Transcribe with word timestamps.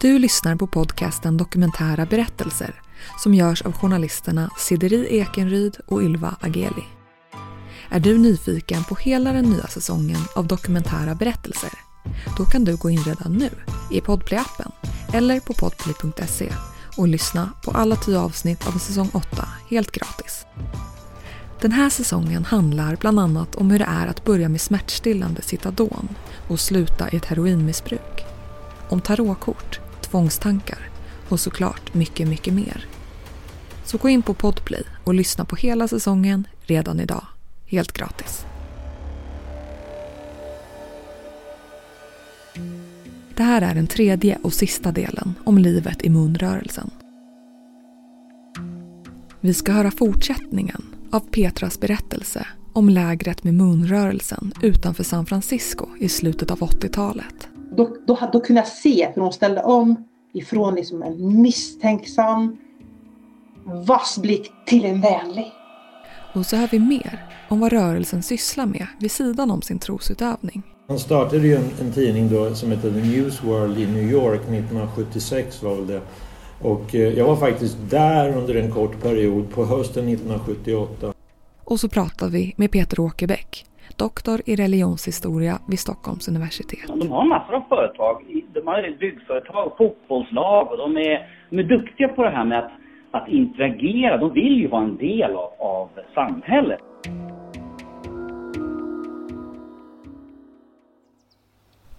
Du 0.00 0.18
lyssnar 0.18 0.56
på 0.56 0.66
podcasten 0.66 1.36
Dokumentära 1.36 2.06
berättelser 2.06 2.80
som 3.18 3.34
görs 3.34 3.62
av 3.62 3.72
journalisterna 3.72 4.50
Sideri 4.58 5.18
Ekenryd 5.18 5.76
och 5.86 6.02
Ylva 6.02 6.36
Ageli. 6.40 6.84
Är 7.88 8.00
du 8.00 8.18
nyfiken 8.18 8.84
på 8.84 8.94
hela 8.94 9.32
den 9.32 9.44
nya 9.44 9.66
säsongen 9.66 10.20
av 10.34 10.46
Dokumentära 10.46 11.14
berättelser? 11.14 11.70
Då 12.38 12.44
kan 12.44 12.64
du 12.64 12.76
gå 12.76 12.90
in 12.90 13.02
redan 13.04 13.32
nu 13.32 13.50
i 13.90 14.00
Podplay-appen 14.00 14.70
eller 15.12 15.40
på 15.40 15.52
podplay.se 15.52 16.52
och 16.96 17.08
lyssna 17.08 17.50
på 17.64 17.70
alla 17.70 17.96
tio 17.96 18.18
avsnitt 18.18 18.66
av 18.66 18.78
säsong 18.78 19.10
8 19.12 19.48
helt 19.70 19.90
gratis. 19.90 20.46
Den 21.60 21.72
här 21.72 21.90
säsongen 21.90 22.44
handlar 22.44 22.96
bland 22.96 23.20
annat 23.20 23.54
om 23.54 23.70
hur 23.70 23.78
det 23.78 23.88
är 23.88 24.06
att 24.06 24.24
börja 24.24 24.48
med 24.48 24.60
smärtstillande 24.60 25.42
Citadon 25.42 26.08
och 26.48 26.60
sluta 26.60 27.10
i 27.10 27.16
ett 27.16 27.24
heroinmissbruk. 27.24 28.24
Om 28.88 29.00
tarotkort, 29.00 29.80
tvångstankar 30.10 30.90
och 31.28 31.40
såklart 31.40 31.94
mycket, 31.94 32.28
mycket 32.28 32.54
mer. 32.54 32.86
Så 33.84 33.98
gå 33.98 34.08
in 34.08 34.22
på 34.22 34.34
Podplay 34.34 34.82
och 35.04 35.14
lyssna 35.14 35.44
på 35.44 35.56
hela 35.56 35.88
säsongen 35.88 36.46
redan 36.60 37.00
idag. 37.00 37.26
Helt 37.66 37.92
gratis. 37.92 38.46
Det 43.36 43.42
här 43.42 43.62
är 43.62 43.74
den 43.74 43.86
tredje 43.86 44.38
och 44.42 44.52
sista 44.52 44.92
delen 44.92 45.34
om 45.44 45.58
livet 45.58 46.04
i 46.04 46.10
munrörelsen. 46.10 46.90
Vi 49.40 49.54
ska 49.54 49.72
höra 49.72 49.90
fortsättningen 49.90 50.82
av 51.10 51.20
Petras 51.20 51.80
berättelse 51.80 52.46
om 52.72 52.88
lägret 52.88 53.44
med 53.44 53.54
munrörelsen 53.54 54.52
utanför 54.62 55.04
San 55.04 55.26
Francisco 55.26 55.86
i 56.00 56.08
slutet 56.08 56.50
av 56.50 56.58
80-talet. 56.58 57.48
Då, 57.70 57.96
då, 58.06 58.18
då 58.32 58.40
kunde 58.40 58.60
jag 58.60 58.68
se 58.68 59.08
hur 59.14 59.22
hon 59.22 59.32
ställde 59.32 59.62
om 59.62 60.04
ifrån 60.32 60.74
liksom 60.74 61.02
en 61.02 61.42
misstänksam, 61.42 62.56
vass 63.64 64.18
blick 64.18 64.52
till 64.66 64.84
en 64.84 65.00
vänlig. 65.00 65.52
Och 66.34 66.46
så 66.46 66.56
hör 66.56 66.68
vi 66.72 66.78
mer 66.78 67.26
om 67.48 67.60
vad 67.60 67.72
rörelsen 67.72 68.22
sysslar 68.22 68.66
med 68.66 68.86
vid 68.98 69.10
sidan 69.10 69.50
om 69.50 69.62
sin 69.62 69.78
trosutövning. 69.78 70.62
Han 70.88 70.98
startade 70.98 71.46
ju 71.46 71.56
en, 71.56 71.70
en 71.80 71.92
tidning 71.92 72.28
då 72.28 72.54
som 72.54 72.70
hette 72.70 72.92
The 72.92 73.00
News 73.00 73.44
World 73.44 73.78
i 73.78 73.86
New 73.86 74.10
York 74.10 74.40
1976 74.40 75.62
var 75.62 75.74
väl 75.74 75.86
det. 75.86 76.00
Och 76.60 76.94
eh, 76.94 77.18
jag 77.18 77.26
var 77.26 77.36
faktiskt 77.36 77.76
där 77.90 78.36
under 78.36 78.54
en 78.54 78.72
kort 78.72 79.02
period 79.02 79.50
på 79.50 79.64
hösten 79.64 80.08
1978. 80.08 81.12
Och 81.64 81.80
så 81.80 81.88
pratar 81.88 82.28
vi 82.28 82.54
med 82.56 82.70
Peter 82.70 83.00
Åkerbäck, 83.00 83.66
doktor 83.96 84.40
i 84.44 84.56
religionshistoria 84.56 85.58
vid 85.66 85.78
Stockholms 85.78 86.28
universitet. 86.28 86.86
De 86.86 87.10
har 87.10 87.24
massor 87.24 87.54
av 87.54 87.64
företag. 87.68 88.22
De 88.54 88.66
har 88.66 88.98
byggföretag, 88.98 89.72
fotbollslag 89.78 90.70
och 90.70 90.78
de 90.78 90.96
är, 90.96 91.28
de 91.50 91.58
är 91.58 91.62
duktiga 91.62 92.08
på 92.08 92.22
det 92.22 92.30
här 92.30 92.44
med 92.44 92.58
att, 92.58 92.72
att 93.10 93.28
interagera. 93.28 94.16
De 94.16 94.32
vill 94.32 94.56
ju 94.56 94.68
vara 94.68 94.84
en 94.84 94.96
del 94.96 95.30
av, 95.30 95.50
av 95.58 95.88
samhället. 96.14 96.80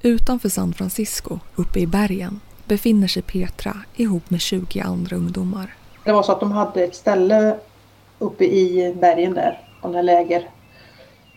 Utanför 0.02 0.50
San 0.50 0.74
Francisco, 0.74 1.40
uppe 1.56 1.80
i 1.80 1.88
bergen, 1.88 2.40
befinner 2.68 3.08
sig 3.08 3.24
Petra 3.24 3.74
ihop 3.96 4.30
med 4.30 4.42
20 4.42 4.80
andra 4.80 5.16
ungdomar. 5.16 5.74
Det 6.04 6.12
var 6.12 6.24
så 6.24 6.32
att 6.32 6.40
de 6.40 6.52
hade 6.52 6.84
ett 6.84 6.96
ställe 6.96 7.58
uppe 8.20 8.44
i 8.44 8.96
bergen 9.02 9.34
där, 9.34 9.60
på 9.82 9.88
den 9.88 9.96
här 9.96 10.04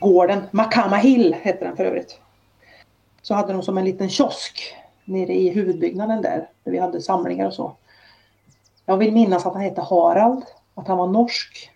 gården, 0.00 0.42
Makama 0.50 0.96
Hill 0.96 1.34
hette 1.34 1.64
den 1.64 1.76
för 1.76 1.84
övrigt. 1.84 2.18
Så 3.22 3.34
hade 3.34 3.52
de 3.52 3.62
som 3.62 3.78
en 3.78 3.84
liten 3.84 4.08
kiosk 4.08 4.74
nere 5.04 5.32
i 5.32 5.50
huvudbyggnaden 5.50 6.22
där, 6.22 6.48
där 6.64 6.72
vi 6.72 6.78
hade 6.78 7.00
samlingar 7.00 7.46
och 7.46 7.54
så. 7.54 7.76
Jag 8.86 8.96
vill 8.96 9.12
minnas 9.12 9.46
att 9.46 9.54
han 9.54 9.62
hette 9.62 9.80
Harald, 9.80 10.44
att 10.74 10.88
han 10.88 10.98
var 10.98 11.06
norsk. 11.06 11.70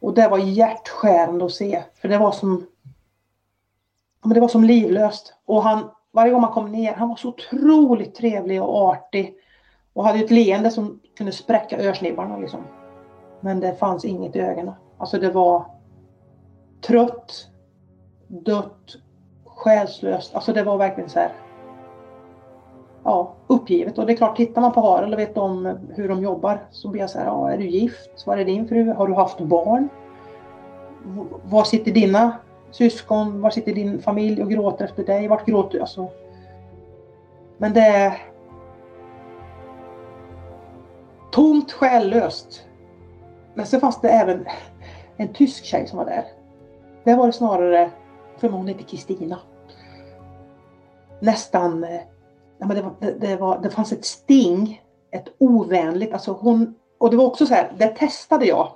Och 0.00 0.14
det 0.14 0.28
var 0.28 0.38
hjärtskärande 0.38 1.44
att 1.44 1.52
se, 1.52 1.82
för 2.00 2.08
det 2.08 2.18
var 2.18 2.32
som 2.32 2.66
men 4.22 4.34
det 4.34 4.40
var 4.40 4.48
som 4.48 4.64
livlöst. 4.64 5.34
Och 5.44 5.62
han, 5.62 5.90
varje 6.12 6.32
gång 6.32 6.40
man 6.40 6.52
kom 6.52 6.72
ner, 6.72 6.94
han 6.94 7.08
var 7.08 7.16
så 7.16 7.28
otroligt 7.28 8.14
trevlig 8.14 8.62
och 8.62 8.88
artig. 8.88 9.34
Och 9.92 10.04
hade 10.04 10.18
ett 10.18 10.30
leende 10.30 10.70
som 10.70 11.00
kunde 11.16 11.32
spräcka 11.32 11.78
örsnibbarna 11.78 12.36
liksom. 12.36 12.64
Men 13.40 13.60
det 13.60 13.74
fanns 13.74 14.04
inget 14.04 14.36
i 14.36 14.40
ögonen. 14.40 14.74
Alltså 14.98 15.18
det 15.18 15.30
var 15.30 15.64
trött, 16.90 17.48
dött, 18.28 18.96
själslöst. 19.44 20.34
Alltså 20.34 20.52
det 20.52 20.62
var 20.62 20.76
verkligen 20.76 21.10
så 21.10 21.18
här. 21.18 21.32
Ja, 23.04 23.34
uppgivet. 23.46 23.98
Och 23.98 24.06
det 24.06 24.12
är 24.12 24.16
klart, 24.16 24.36
tittar 24.36 24.60
man 24.60 24.72
på 24.72 24.80
Harald 24.80 25.14
och 25.14 25.20
vet 25.20 25.38
om 25.38 25.78
hur 25.94 26.08
de 26.08 26.22
jobbar 26.22 26.58
så 26.70 26.88
blir 26.88 27.00
jag 27.00 27.10
så 27.10 27.18
här, 27.18 27.26
ja, 27.26 27.50
är 27.50 27.58
du 27.58 27.66
gift? 27.66 28.26
Var 28.26 28.36
är 28.36 28.44
din 28.44 28.68
fru? 28.68 28.92
Har 28.92 29.06
du 29.06 29.14
haft 29.14 29.40
barn? 29.40 29.88
Var 31.44 31.64
sitter 31.64 31.92
dina 31.92 32.36
syskon? 32.70 33.40
Var 33.40 33.50
sitter 33.50 33.74
din 33.74 34.02
familj 34.02 34.42
och 34.42 34.50
gråter 34.50 34.84
efter 34.84 35.04
dig? 35.04 35.28
Vart 35.28 35.46
gråter 35.46 35.72
du? 35.72 35.80
Alltså. 35.80 36.08
Men 37.58 37.72
det 37.72 37.80
är 37.80 38.18
tomt, 41.30 41.72
själlöst. 41.72 42.66
Men 43.54 43.66
så 43.66 43.80
fanns 43.80 44.00
det 44.00 44.08
även 44.08 44.46
en 45.16 45.32
tysk 45.32 45.64
tjej 45.64 45.86
som 45.86 45.98
var 45.98 46.04
där. 46.04 46.39
Det 47.04 47.14
var 47.14 47.26
det 47.26 47.32
snarare, 47.32 47.90
för 48.36 48.48
hon 48.48 48.68
hette 48.68 48.82
Kristina. 48.82 49.38
Nästan, 51.20 51.84
eh, 51.84 52.00
ja, 52.58 52.66
men 52.66 52.76
det, 52.76 52.82
var, 52.82 52.94
det, 53.00 53.12
det, 53.12 53.36
var, 53.36 53.62
det 53.62 53.70
fanns 53.70 53.92
ett 53.92 54.04
sting, 54.04 54.82
ett 55.10 55.28
ovänligt, 55.38 56.12
alltså 56.12 56.32
hon, 56.32 56.74
och 56.98 57.10
det 57.10 57.16
var 57.16 57.26
också 57.26 57.46
så 57.46 57.54
här, 57.54 57.72
det 57.78 57.88
testade 57.88 58.46
jag. 58.46 58.72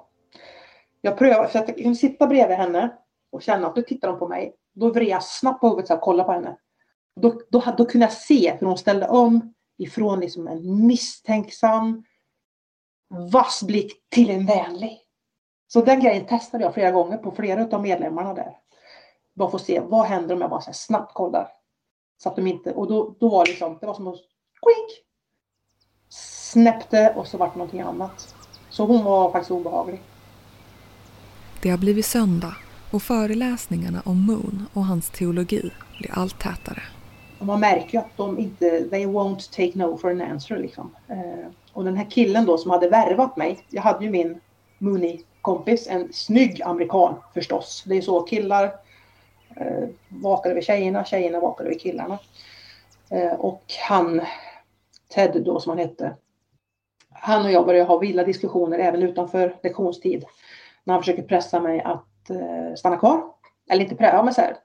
Jag 1.01 1.19
prövade, 1.19 1.49
för 1.49 1.59
att 1.59 1.69
jag 1.69 1.77
kunde 1.77 1.95
sitta 1.95 2.27
bredvid 2.27 2.57
henne 2.57 2.93
och 3.33 3.43
känna 3.43 3.67
att 3.67 3.77
nu 3.77 3.83
tittar 3.83 4.09
hon 4.09 4.19
på 4.19 4.29
mig. 4.29 4.55
Då 4.75 4.91
vred 4.91 5.09
jag 5.09 5.25
snabbt 5.25 5.61
på 5.61 5.69
huvudet 5.69 5.91
och 5.91 6.01
kollade 6.01 6.27
på 6.27 6.33
henne. 6.33 6.57
Då, 7.21 7.41
då, 7.51 7.63
då 7.77 7.85
kunde 7.85 8.07
jag 8.07 8.13
se 8.13 8.57
hur 8.61 8.67
hon 8.67 8.79
ställde 8.79 9.09
om 9.09 9.55
ifrån 9.79 10.21
liksom 10.21 10.49
en 10.49 10.87
misstänksam, 10.87 12.05
vass 13.33 13.63
blick 13.63 14.09
till 14.09 14.31
en 14.31 14.47
vänlig. 14.47 15.04
Så 15.75 15.81
den 15.81 16.01
grejen 16.01 16.27
testade 16.27 16.65
jag 16.65 16.75
flera 16.75 16.91
gånger 16.91 17.17
på 17.17 17.31
flera 17.31 17.77
av 17.77 17.83
medlemmarna 17.83 18.35
där. 18.35 18.57
Bara 19.35 19.51
för 19.51 19.59
att 19.59 19.65
se 19.65 19.81
vad 19.81 20.07
händer 20.07 20.35
om 20.35 20.41
jag 20.41 20.51
bara 20.51 20.61
så 20.61 20.73
snabbt 20.73 21.15
kollar. 21.15 21.49
Så 22.23 22.29
att 22.29 22.37
de 22.37 22.47
inte, 22.47 22.73
och 22.73 22.89
då, 22.89 23.15
då 23.21 23.29
var 23.29 23.45
det 23.45 23.51
liksom, 23.51 23.79
det 23.81 23.87
var 23.87 23.95
som 23.95 24.09
att 24.09 24.15
squeak! 24.15 25.05
Snäppte 26.09 27.15
och 27.17 27.27
så 27.27 27.39
vart 27.39 27.53
det 27.53 27.59
någonting 27.59 27.81
annat. 27.81 28.35
Så 28.71 28.87
hon 28.87 29.05
var 29.05 29.31
faktiskt 29.33 29.51
obehaglig. 29.51 30.03
Det 31.63 31.71
har 31.71 31.79
blivit 31.79 32.07
söndag 32.07 32.57
och 32.91 33.03
föreläsningarna 33.03 34.03
om 34.05 34.27
Moon 34.27 34.67
och 34.73 34.85
hans 34.85 35.11
teologi 35.11 35.71
blir 35.99 36.11
allt 36.19 36.41
tätare. 36.41 36.83
Och 37.39 37.47
man 37.47 37.61
märker 37.61 37.93
ju 37.93 37.99
att 37.99 38.17
de 38.17 38.39
inte, 38.39 38.89
they 38.91 39.07
won't 39.07 39.51
take 39.57 39.79
no 39.79 39.97
for 39.97 40.11
an 40.11 40.21
answer 40.21 40.59
liksom. 40.59 40.95
Eh, 41.09 41.51
och 41.73 41.85
den 41.85 41.97
här 41.97 42.11
killen 42.11 42.47
då 42.47 42.59
som 42.59 42.71
hade 42.71 42.89
värvat 42.89 43.37
mig, 43.37 43.59
jag 43.71 43.83
hade 43.83 44.05
ju 44.05 44.11
min 44.11 44.41
kompis, 45.45 45.87
en 45.89 46.13
snygg 46.13 46.63
amerikan 46.63 47.15
förstås. 47.35 47.85
Det 47.87 47.97
är 47.97 48.01
så 48.01 48.21
killar 48.21 48.65
eh, 49.57 49.89
vakar 50.09 50.51
över 50.51 50.61
tjejerna, 50.61 51.05
tjejerna 51.05 51.41
vakar 51.41 51.65
över 51.65 51.79
killarna. 51.79 52.19
Eh, 53.11 53.33
och 53.33 53.63
han, 53.89 54.21
Ted 55.15 55.43
då 55.45 55.61
som 55.61 55.71
han 55.71 55.79
hette, 55.79 56.17
han 57.11 57.45
och 57.45 57.53
jag 57.53 57.67
började 57.67 57.89
ha 57.89 57.99
vilda 57.99 58.25
diskussioner 58.25 58.79
även 58.79 59.03
utanför 59.03 59.57
lektionstid. 59.63 60.25
När 60.85 60.95
han 60.95 61.03
försöker 61.03 61.23
pressa 61.23 61.61
mig 61.61 61.81
att 61.81 62.31
eh, 62.31 62.75
stanna 62.77 62.97
kvar. 62.97 63.23
Eller 63.71 63.83
inte 63.83 63.97
pröva, 63.97 64.23
men 64.23 64.35
så 64.35 64.41
här. 64.41 64.57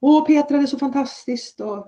Åh 0.00 0.26
Petra, 0.26 0.56
det 0.56 0.62
är 0.62 0.66
så 0.66 0.78
fantastiskt. 0.78 1.60
Och 1.60 1.86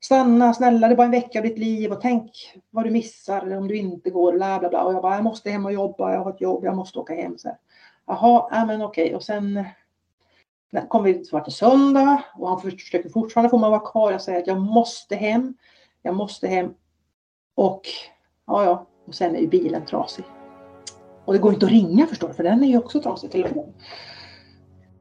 stanna, 0.00 0.54
snälla, 0.54 0.88
det 0.88 0.94
är 0.94 0.96
bara 0.96 1.04
en 1.04 1.10
vecka 1.10 1.38
av 1.38 1.44
ditt 1.44 1.58
liv. 1.58 1.92
Och 1.92 2.00
tänk 2.00 2.30
vad 2.70 2.84
du 2.84 2.90
missar 2.90 3.56
om 3.56 3.68
du 3.68 3.76
inte 3.76 4.10
går. 4.10 4.32
Bla, 4.32 4.58
bla, 4.58 4.68
bla. 4.68 4.84
Och 4.84 4.94
jag 4.94 5.02
bara, 5.02 5.14
jag 5.14 5.24
måste 5.24 5.50
hem 5.50 5.66
och 5.66 5.72
jobba. 5.72 6.12
Jag 6.12 6.24
har 6.24 6.30
ett 6.30 6.40
jobb. 6.40 6.64
Jag 6.64 6.76
måste 6.76 6.98
åka 6.98 7.14
hem. 7.14 7.38
Så 7.38 7.48
här. 7.48 7.58
Jaha, 8.08 8.48
ja, 8.50 8.64
men 8.66 8.82
okej. 8.82 9.14
Och 9.14 9.22
sen 9.22 9.64
kom 10.88 11.04
vi 11.04 11.14
till 11.14 11.40
till 11.40 11.52
söndag 11.52 12.22
och 12.34 12.48
han 12.48 12.60
försöker 12.60 13.08
fortfarande 13.08 13.50
få 13.50 13.58
mig 13.58 13.66
att 13.66 13.70
vara 13.70 13.90
kvar. 13.90 14.12
Jag 14.12 14.22
säger 14.22 14.38
att 14.40 14.46
jag 14.46 14.60
måste 14.60 15.16
hem. 15.16 15.54
Jag 16.02 16.14
måste 16.14 16.48
hem. 16.48 16.74
Och 17.54 17.82
ja, 18.46 18.64
ja. 18.64 18.86
Och 19.06 19.14
sen 19.14 19.36
är 19.36 19.40
ju 19.40 19.46
bilen 19.46 19.86
trasig. 19.86 20.24
Och 21.24 21.32
det 21.32 21.38
går 21.38 21.54
inte 21.54 21.66
att 21.66 21.72
ringa 21.72 22.06
förstår 22.06 22.28
du, 22.28 22.34
för 22.34 22.44
den 22.44 22.64
är 22.64 22.68
ju 22.68 22.78
också 22.78 23.02
trasig, 23.02 23.30
telefon. 23.30 23.74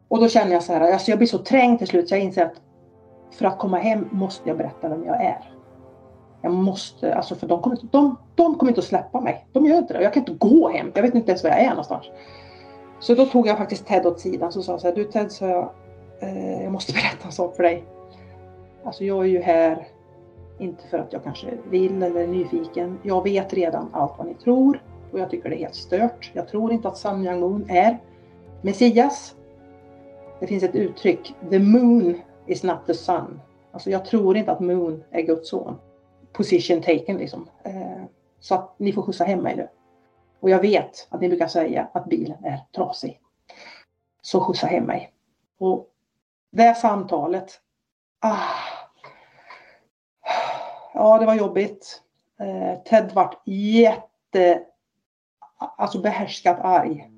Och 0.08 0.20
då 0.20 0.30
känner 0.30 0.54
jag 0.54 0.64
så 0.64 0.74
här, 0.74 0.92
alltså 0.94 1.12
jag 1.12 1.18
blir 1.18 1.28
så 1.28 1.38
trängd 1.38 1.78
till 1.78 1.88
slut 1.88 2.10
så 2.10 2.16
jag 2.16 2.22
inser 2.22 2.46
att 2.46 2.62
för 3.32 3.46
att 3.46 3.60
komma 3.60 3.78
hem 3.78 4.08
måste 4.12 4.50
jag 4.50 4.58
berätta 4.58 4.90
vem 4.90 5.06
jag 5.06 5.22
är. 5.26 5.54
Jag 6.42 6.54
måste, 6.54 7.16
alltså 7.16 7.36
för 7.36 7.48
de 7.48 7.62
kommer, 7.62 7.78
de, 7.92 8.16
de 8.36 8.56
kommer 8.56 8.72
inte 8.72 8.80
att 8.80 8.88
släppa 8.88 9.22
mig. 9.22 9.48
De 9.54 9.66
gör 9.66 9.78
inte 9.78 9.94
det. 9.94 10.04
Jag 10.04 10.14
kan 10.14 10.22
inte 10.22 10.48
gå 10.48 10.70
hem. 10.70 10.92
Jag 10.96 11.02
vet 11.02 11.16
inte 11.16 11.32
ens 11.32 11.44
var 11.44 11.50
jag 11.50 11.60
är 11.60 11.70
någonstans. 11.70 12.06
Så 13.00 13.16
då 13.16 13.26
tog 13.26 13.48
jag 13.48 13.58
faktiskt 13.58 13.88
Ted 13.88 14.06
åt 14.06 14.20
sidan 14.20 14.48
och 14.48 14.64
sa 14.64 14.80
så 14.80 14.88
här, 14.88 14.96
du 14.96 15.04
Ted, 15.04 15.32
så 15.32 15.46
jag, 15.46 15.70
eh, 16.20 16.64
jag 16.64 16.72
måste 16.72 16.94
berätta 16.94 17.26
en 17.26 17.32
sak 17.32 17.56
för 17.56 17.64
dig. 17.64 17.84
Alltså 18.84 19.04
jag 19.04 19.24
är 19.24 19.30
ju 19.30 19.42
här 19.42 19.88
Inte 20.60 20.88
för 20.88 21.00
att 21.00 21.14
jag 21.14 21.24
kanske 21.24 21.48
vill 21.70 22.04
eller 22.04 22.22
är 22.22 22.28
nyfiken. 22.28 23.00
Jag 23.04 23.24
vet 23.24 23.54
redan 23.54 23.90
allt 23.94 24.14
vad 24.18 24.28
ni 24.28 24.34
tror 24.34 24.82
och 25.12 25.20
jag 25.20 25.30
tycker 25.30 25.50
det 25.50 25.56
är 25.56 25.60
helt 25.60 25.76
stört. 25.76 26.32
Jag 26.34 26.48
tror 26.48 26.72
inte 26.72 26.88
att 26.88 26.98
Sun 26.98 27.24
Yang 27.24 27.40
Moon 27.40 27.70
är 27.70 27.98
Messias. 28.62 29.36
Det 30.40 30.48
finns 30.48 30.64
ett 30.64 30.76
uttryck, 30.76 31.34
the 31.50 31.60
moon 31.60 32.22
is 32.46 32.64
not 32.64 32.86
the 32.88 32.94
sun. 32.94 33.40
Alltså 33.72 33.90
jag 33.90 34.06
tror 34.06 34.38
inte 34.38 34.52
att 34.52 34.60
Moon 34.60 35.04
är 35.12 35.22
Guds 35.22 35.50
son. 35.50 35.76
Position 36.34 36.82
taken 36.82 37.18
liksom. 37.18 37.50
Eh, 37.64 38.04
så 38.40 38.56
att 38.56 38.76
ni 38.78 38.94
får 38.94 39.02
skjutsa 39.02 39.24
hem 39.24 39.40
mig 39.40 39.56
nu. 39.56 39.68
Och 40.40 40.50
jag 40.50 40.60
vet 40.60 41.08
att 41.10 41.22
ni 41.22 41.30
brukar 41.30 41.48
säga 41.48 41.88
att 41.94 42.06
bilen 42.06 42.46
är 42.46 42.60
trasig. 42.76 43.22
Så 44.22 44.42
skjutsa 44.42 44.68
hem 44.68 44.84
mig. 44.84 45.14
Och 45.58 45.88
det 46.52 46.76
samtalet. 46.76 47.62
Ah, 48.20 48.38
ja, 50.94 51.18
det 51.18 51.26
var 51.26 51.36
jobbigt. 51.36 52.02
Eh, 52.40 52.84
Ted 52.84 53.12
vart 53.14 53.42
jätte, 53.48 54.62
alltså 55.58 56.02
behärskat 56.02 56.60
arg. 56.62 57.12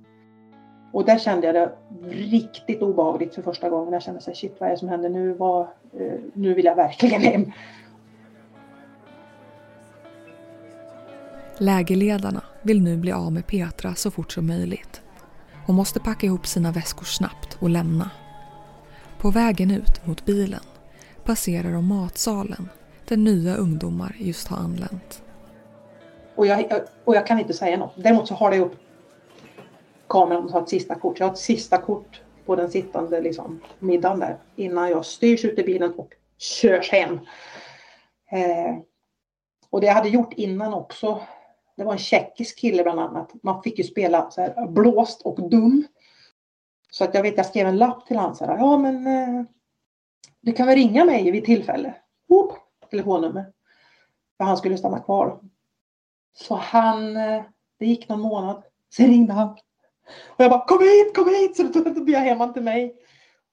Och 0.93 1.05
där 1.05 1.17
kände 1.17 1.47
jag 1.47 1.55
det 1.55 1.75
riktigt 2.09 2.81
obehagligt 2.81 3.35
för 3.35 3.41
första 3.41 3.69
gången. 3.69 3.93
Jag 3.93 4.01
kände 4.01 4.21
så 4.21 4.33
shit 4.33 4.55
vad 4.59 4.69
är 4.69 4.73
det 4.73 4.79
som 4.79 4.89
händer 4.89 5.09
nu? 5.09 5.33
Vad, 5.33 5.61
eh, 5.61 6.19
nu 6.33 6.53
vill 6.53 6.65
jag 6.65 6.75
verkligen 6.75 7.21
hem. 7.21 7.51
Lägerledarna 11.57 12.43
vill 12.69 12.81
nu 12.81 12.97
bli 12.97 13.11
av 13.11 13.31
med 13.31 13.47
Petra 13.47 13.95
så 13.95 14.11
fort 14.11 14.31
som 14.31 14.47
möjligt. 14.47 15.01
Hon 15.65 15.75
måste 15.75 15.99
packa 15.99 16.25
ihop 16.25 16.47
sina 16.47 16.71
väskor 16.71 17.05
snabbt 17.05 17.57
och 17.61 17.69
lämna. 17.69 18.11
På 19.17 19.31
vägen 19.31 19.71
ut 19.71 20.05
mot 20.05 20.25
bilen 20.25 20.63
passerar 21.23 21.71
de 21.71 21.87
matsalen 21.87 22.69
där 23.07 23.17
nya 23.17 23.55
ungdomar 23.55 24.15
just 24.19 24.47
har 24.47 24.57
anlänt. 24.57 25.23
Och 26.35 26.47
jag, 26.47 26.81
och 27.05 27.15
jag 27.15 27.27
kan 27.27 27.39
inte 27.39 27.53
säga 27.53 27.77
något. 27.77 27.93
Däremot 27.95 28.27
så 28.27 28.33
har 28.33 28.51
jag 28.51 28.61
upp 28.61 28.75
kameran 30.09 30.43
och 30.43 30.51
tar 30.51 30.61
ett 30.61 30.69
sista 30.69 30.95
kort. 30.95 31.19
Jag 31.19 31.27
har 31.27 31.33
ett 31.33 31.39
sista 31.39 31.77
kort 31.77 32.21
på 32.45 32.55
den 32.55 32.71
sittande 32.71 33.21
liksom, 33.21 33.59
middagen 33.79 34.19
där 34.19 34.37
innan 34.55 34.89
jag 34.89 35.05
styrs 35.05 35.45
ut 35.45 35.59
i 35.59 35.63
bilen 35.63 35.93
och 35.93 36.13
körs 36.37 36.91
hem. 36.91 37.19
Eh, 38.31 38.75
och 39.69 39.81
det 39.81 39.87
jag 39.87 39.93
hade 39.93 40.09
gjort 40.09 40.33
innan 40.33 40.73
också, 40.73 41.21
det 41.79 41.85
var 41.85 41.93
en 41.93 41.99
tjeckisk 41.99 42.59
kille 42.59 42.83
bland 42.83 42.99
annat. 42.99 43.33
Man 43.43 43.63
fick 43.63 43.77
ju 43.77 43.83
spela 43.83 44.31
så 44.31 44.41
här, 44.41 44.67
blåst 44.67 45.21
och 45.21 45.49
dum. 45.49 45.87
Så 46.91 47.03
att 47.03 47.13
jag 47.13 47.21
vet, 47.21 47.37
jag 47.37 47.45
skrev 47.45 47.67
en 47.67 47.77
lapp 47.77 48.05
till 48.07 48.17
honom 48.17 48.35
så 48.35 48.45
här, 48.45 48.57
ja 48.57 48.77
men 48.77 49.07
eh, 49.07 49.43
du 50.41 50.51
kan 50.53 50.67
väl 50.67 50.75
ringa 50.75 51.05
mig 51.05 51.31
vid 51.31 51.45
tillfälle. 51.45 51.95
Oop, 52.27 52.53
telefonnummer. 52.89 53.45
För 54.37 54.43
han 54.43 54.57
skulle 54.57 54.77
stanna 54.77 54.99
kvar. 54.99 55.39
Så 56.33 56.55
han, 56.55 57.17
eh, 57.17 57.43
det 57.77 57.85
gick 57.85 58.09
någon 58.09 58.21
månad. 58.21 58.63
Sen 58.95 59.07
ringde 59.07 59.33
han. 59.33 59.49
Och 60.27 60.43
jag 60.43 60.51
bara 60.51 60.65
kom 60.65 60.79
hit, 60.79 61.15
kom 61.15 61.29
hit! 61.29 61.57
Så 61.57 61.63
då 61.63 62.03
bjöd 62.03 62.27
jag 62.27 62.37
hem 62.37 62.53
till 62.53 62.63
mig. 62.63 62.95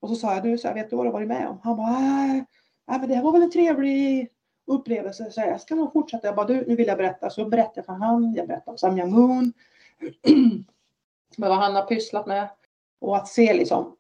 Och 0.01 0.09
så 0.09 0.15
sa 0.15 0.35
jag, 0.35 0.43
du, 0.43 0.59
så 0.59 0.67
jag 0.67 0.75
vet 0.75 0.91
du 0.91 0.97
vad 0.97 1.07
du 1.07 1.11
varit 1.11 1.29
med 1.29 1.49
om? 1.49 1.61
Han 1.63 1.77
bara, 1.77 1.91
nej, 1.91 2.45
nej 2.87 2.99
men 2.99 3.09
det 3.09 3.15
här 3.15 3.23
var 3.23 3.33
väl 3.33 3.43
en 3.43 3.51
trevlig 3.51 4.29
upplevelser. 4.67 5.31
Så 5.31 5.41
jag 5.41 5.61
ska 5.61 5.75
man 5.75 5.93
fortsätta. 5.93 6.27
Jag 6.27 6.37
bara, 6.37 6.47
du, 6.47 6.65
nu 6.67 6.77
vill 6.77 6.87
jag 6.89 6.99
berätta. 6.99 7.31
Så 7.31 7.45
berättade 7.45 7.73
jag 7.75 7.87
för 7.87 7.93
han, 7.93 8.35
jag 8.35 8.47
berättade 8.47 8.71
om 8.71 8.79
Samya 8.79 9.07
Moon. 9.07 9.53
med 11.37 11.49
vad 11.49 11.59
han 11.59 11.75
har 11.75 11.83
pysslat 11.83 12.27
med. 12.27 12.49
Och 13.01 13.17
att 13.17 13.29
se 13.29 13.55
liksom 13.55 13.97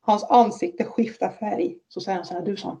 hans 0.00 0.24
ansikte 0.24 0.84
skifta 0.84 1.30
färg. 1.30 1.76
Så 1.88 2.00
säger 2.00 2.16
han 2.16 2.26
så 2.26 2.34
här, 2.34 2.42
du 2.42 2.56
sa 2.56 2.80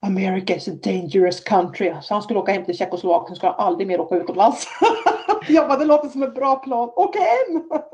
America 0.00 0.56
is 0.56 0.68
a 0.68 0.72
dangerous 0.82 1.40
country. 1.40 1.94
Så 2.02 2.14
han 2.14 2.22
skulle 2.22 2.38
åka 2.38 2.52
hem 2.52 2.64
till 2.64 2.76
Tjeckoslovakien, 2.76 3.36
skulle 3.36 3.52
aldrig 3.52 3.88
mer 3.88 4.00
åka 4.00 4.16
utomlands. 4.16 4.66
jag 5.48 5.68
bara, 5.68 5.78
det 5.78 5.84
låter 5.84 6.08
som 6.08 6.22
en 6.22 6.34
bra 6.34 6.56
plan. 6.56 6.92
Åka 6.96 7.18
hem! 7.18 7.62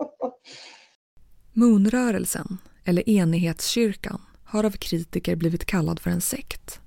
Moonrörelsen, 1.53 2.59
eller 2.85 3.09
enighetskyrkan, 3.09 4.21
har 4.45 4.65
av 4.65 4.71
kritiker 4.71 5.37
blivit 5.37 5.65
kallad 5.65 6.01
för 6.01 6.11
en 6.11 6.21
sekt. 6.21 6.81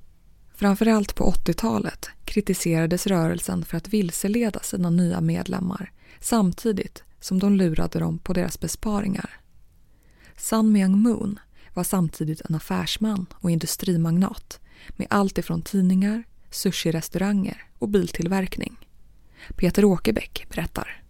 Framförallt 0.60 1.16
på 1.16 1.24
80-talet 1.24 2.10
kritiserades 2.26 3.08
rörelsen 3.08 3.64
för 3.66 3.78
att 3.78 3.94
vilseleda 3.94 4.60
sina 4.60 4.90
nya 4.90 5.22
medlemmar 5.22 5.92
samtidigt 6.20 7.04
som 7.20 7.40
de 7.40 7.56
lurade 7.56 8.00
dem 8.00 8.20
på 8.20 8.34
deras 8.34 8.60
besparingar. 8.60 9.30
Sun 10.36 10.72
Myung 10.72 10.98
Moon 11.02 11.40
var 11.76 11.84
samtidigt 11.84 12.42
en 12.50 12.56
affärsman 12.56 13.26
och 13.42 13.52
industrimagnat 13.52 14.60
med 14.98 15.08
allt 15.10 15.38
ifrån 15.38 15.62
tidningar, 15.62 16.24
sushi-restauranger 16.50 17.58
och 17.80 17.90
biltillverkning. 17.90 18.76
Peter 19.58 19.86
Åkerbäck 19.86 20.46
berättar. 20.50 21.02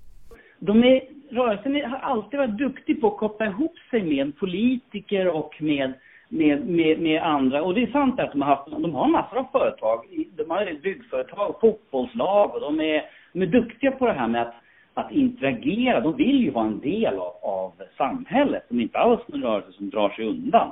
De 0.59 0.83
är, 0.83 1.01
rörelsen 1.31 1.91
har 1.91 1.99
alltid 1.99 2.39
varit 2.39 2.57
duktig 2.57 3.01
på 3.01 3.13
att 3.13 3.19
koppla 3.19 3.45
ihop 3.45 3.75
sig 3.91 4.03
med 4.03 4.37
politiker 4.37 5.27
och 5.27 5.53
med, 5.59 5.93
med, 6.29 6.67
med, 6.67 6.99
med 6.99 7.23
andra. 7.23 7.63
Och 7.63 7.73
det 7.73 7.83
är 7.83 7.91
sant 7.91 8.19
att 8.19 8.31
de 8.31 8.41
har, 8.41 8.55
haft, 8.55 8.71
de 8.71 8.95
har 8.95 9.07
massor 9.07 9.37
av 9.37 9.47
företag. 9.51 10.05
De 10.37 10.49
har 10.49 10.81
byggföretag, 10.81 11.55
fotbollslag 11.61 12.55
och 12.55 12.61
de 12.61 12.79
är, 12.79 13.03
de 13.33 13.41
är 13.41 13.45
duktiga 13.45 13.91
på 13.91 14.05
det 14.05 14.13
här 14.13 14.27
med 14.27 14.41
att, 14.41 14.55
att 14.93 15.11
interagera. 15.11 15.99
De 15.99 16.15
vill 16.15 16.43
ju 16.43 16.51
vara 16.51 16.65
en 16.65 16.79
del 16.79 17.13
av, 17.13 17.33
av 17.41 17.73
samhället. 17.97 18.65
De 18.69 18.79
är 18.79 18.83
inte 18.83 18.97
alls 18.97 19.21
en 19.33 19.41
rörelse 19.41 19.71
som 19.71 19.89
drar 19.89 20.09
sig 20.09 20.25
undan. 20.25 20.71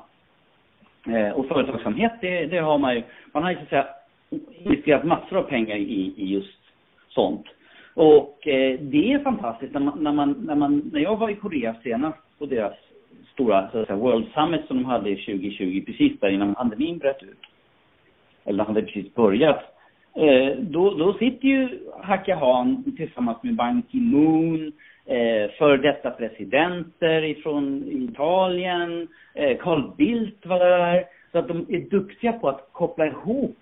Eh, 1.07 1.31
och 1.31 1.47
företagsamhet, 1.47 2.13
det, 2.21 2.45
det, 2.45 2.57
har 2.57 2.77
man 2.77 2.95
ju, 2.95 3.03
man 3.31 3.43
har 3.43 3.51
ju 3.51 3.57
så 3.57 3.63
att 3.63 3.69
säga 3.69 3.87
investerat 4.63 5.03
massor 5.03 5.37
av 5.37 5.43
pengar 5.43 5.75
i, 5.75 6.13
i 6.17 6.25
just 6.25 6.59
sånt. 7.09 7.45
Och 7.93 8.47
eh, 8.47 8.79
det 8.79 9.13
är 9.13 9.19
fantastiskt 9.19 9.73
när 9.73 9.81
man, 9.81 10.03
när 10.03 10.11
man, 10.11 10.31
när 10.31 10.55
man, 10.55 10.89
när 10.93 10.99
jag 10.99 11.17
var 11.17 11.29
i 11.29 11.35
Korea 11.35 11.75
senast 11.83 12.17
på 12.39 12.45
deras 12.45 12.73
stora 13.35 13.69
så 13.71 13.81
att 13.81 13.87
säga, 13.87 13.99
World 13.99 14.25
Summit 14.33 14.67
som 14.67 14.77
de 14.77 14.85
hade 14.85 15.15
2020, 15.15 15.83
precis 15.85 16.19
där 16.19 16.29
innan 16.29 16.55
pandemin 16.55 16.97
bröt 16.97 17.23
ut. 17.23 17.39
Eller 18.45 18.63
hade 18.63 18.81
precis 18.81 19.13
börjat. 19.13 19.63
Eh, 20.15 20.57
då, 20.57 20.93
då 20.93 21.13
sitter 21.13 21.47
ju 21.47 21.79
Hacka 22.01 22.35
Han 22.35 22.83
tillsammans 22.97 23.43
med 23.43 23.55
Ban 23.55 23.83
Ki-Moon, 23.91 24.71
eh, 25.05 25.51
för 25.57 25.77
detta 25.77 26.11
presidenter 26.11 27.23
ifrån 27.23 27.83
Italien, 27.87 29.07
eh, 29.33 29.57
Carl 29.57 29.95
Bildt 29.97 30.45
var 30.45 30.59
där. 30.59 31.03
Så 31.31 31.37
att 31.37 31.47
de 31.47 31.65
är 31.69 31.89
duktiga 31.89 32.33
på 32.33 32.49
att 32.49 32.69
koppla 32.71 33.05
ihop 33.05 33.57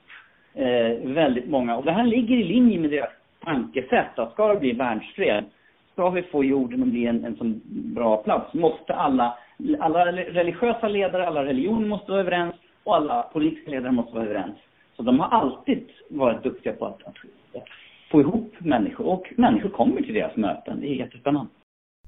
eh, 0.54 0.92
väldigt 1.04 1.50
många. 1.50 1.78
Och 1.78 1.86
det 1.86 1.92
här 1.92 2.06
ligger 2.06 2.36
i 2.36 2.44
linje 2.44 2.80
med 2.80 2.90
deras 2.90 3.10
tankesätt 3.44 4.20
att 4.20 4.34
ska 4.34 4.54
det 4.54 4.60
bli 4.60 4.72
världsfred, 4.72 5.44
ska 5.92 6.10
vi 6.10 6.22
få 6.22 6.44
jorden 6.44 6.82
att 6.82 6.88
bli 6.88 7.06
en, 7.06 7.26
en 7.26 7.36
sån 7.36 7.62
bra 7.66 8.24
plats, 8.24 8.54
måste 8.54 8.94
alla, 8.94 9.38
alla 9.80 10.06
religiösa 10.12 10.88
ledare, 10.88 11.28
alla 11.28 11.46
religioner 11.46 11.88
måste 11.88 12.12
vara 12.12 12.22
överens 12.22 12.56
och 12.84 12.96
alla 12.96 13.24
politiska 13.24 13.72
ledare 13.72 13.92
måste 13.92 14.14
vara 14.14 14.26
överens. 14.26 14.58
Så 14.96 15.04
de 15.04 15.20
har 15.20 15.28
alltid 15.28 15.90
varit 16.10 16.44
duktiga 16.44 16.74
på 16.74 16.86
att, 16.86 17.04
att, 17.04 17.16
att 17.56 17.68
få 18.12 18.22
ihop 18.22 18.54
människor 18.60 19.06
och 19.06 19.34
människor 19.38 19.70
kommer 19.70 20.02
till 20.02 20.14
deras 20.14 20.36
möten. 20.36 20.80
Det 20.80 20.88
är 20.88 20.96
jättespännande. 20.96 21.52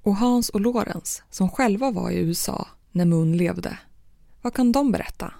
Och 0.03 0.15
Hans 0.15 0.49
och 0.49 0.61
Lorenz, 0.61 1.23
som 1.29 1.49
själva 1.49 1.91
var 1.91 2.11
i 2.11 2.19
USA 2.19 2.67
när 2.91 3.05
Moon 3.05 3.37
levde, 3.37 3.79
vad 4.41 4.53
kan 4.53 4.71
de 4.71 4.91
berätta? 4.91 5.33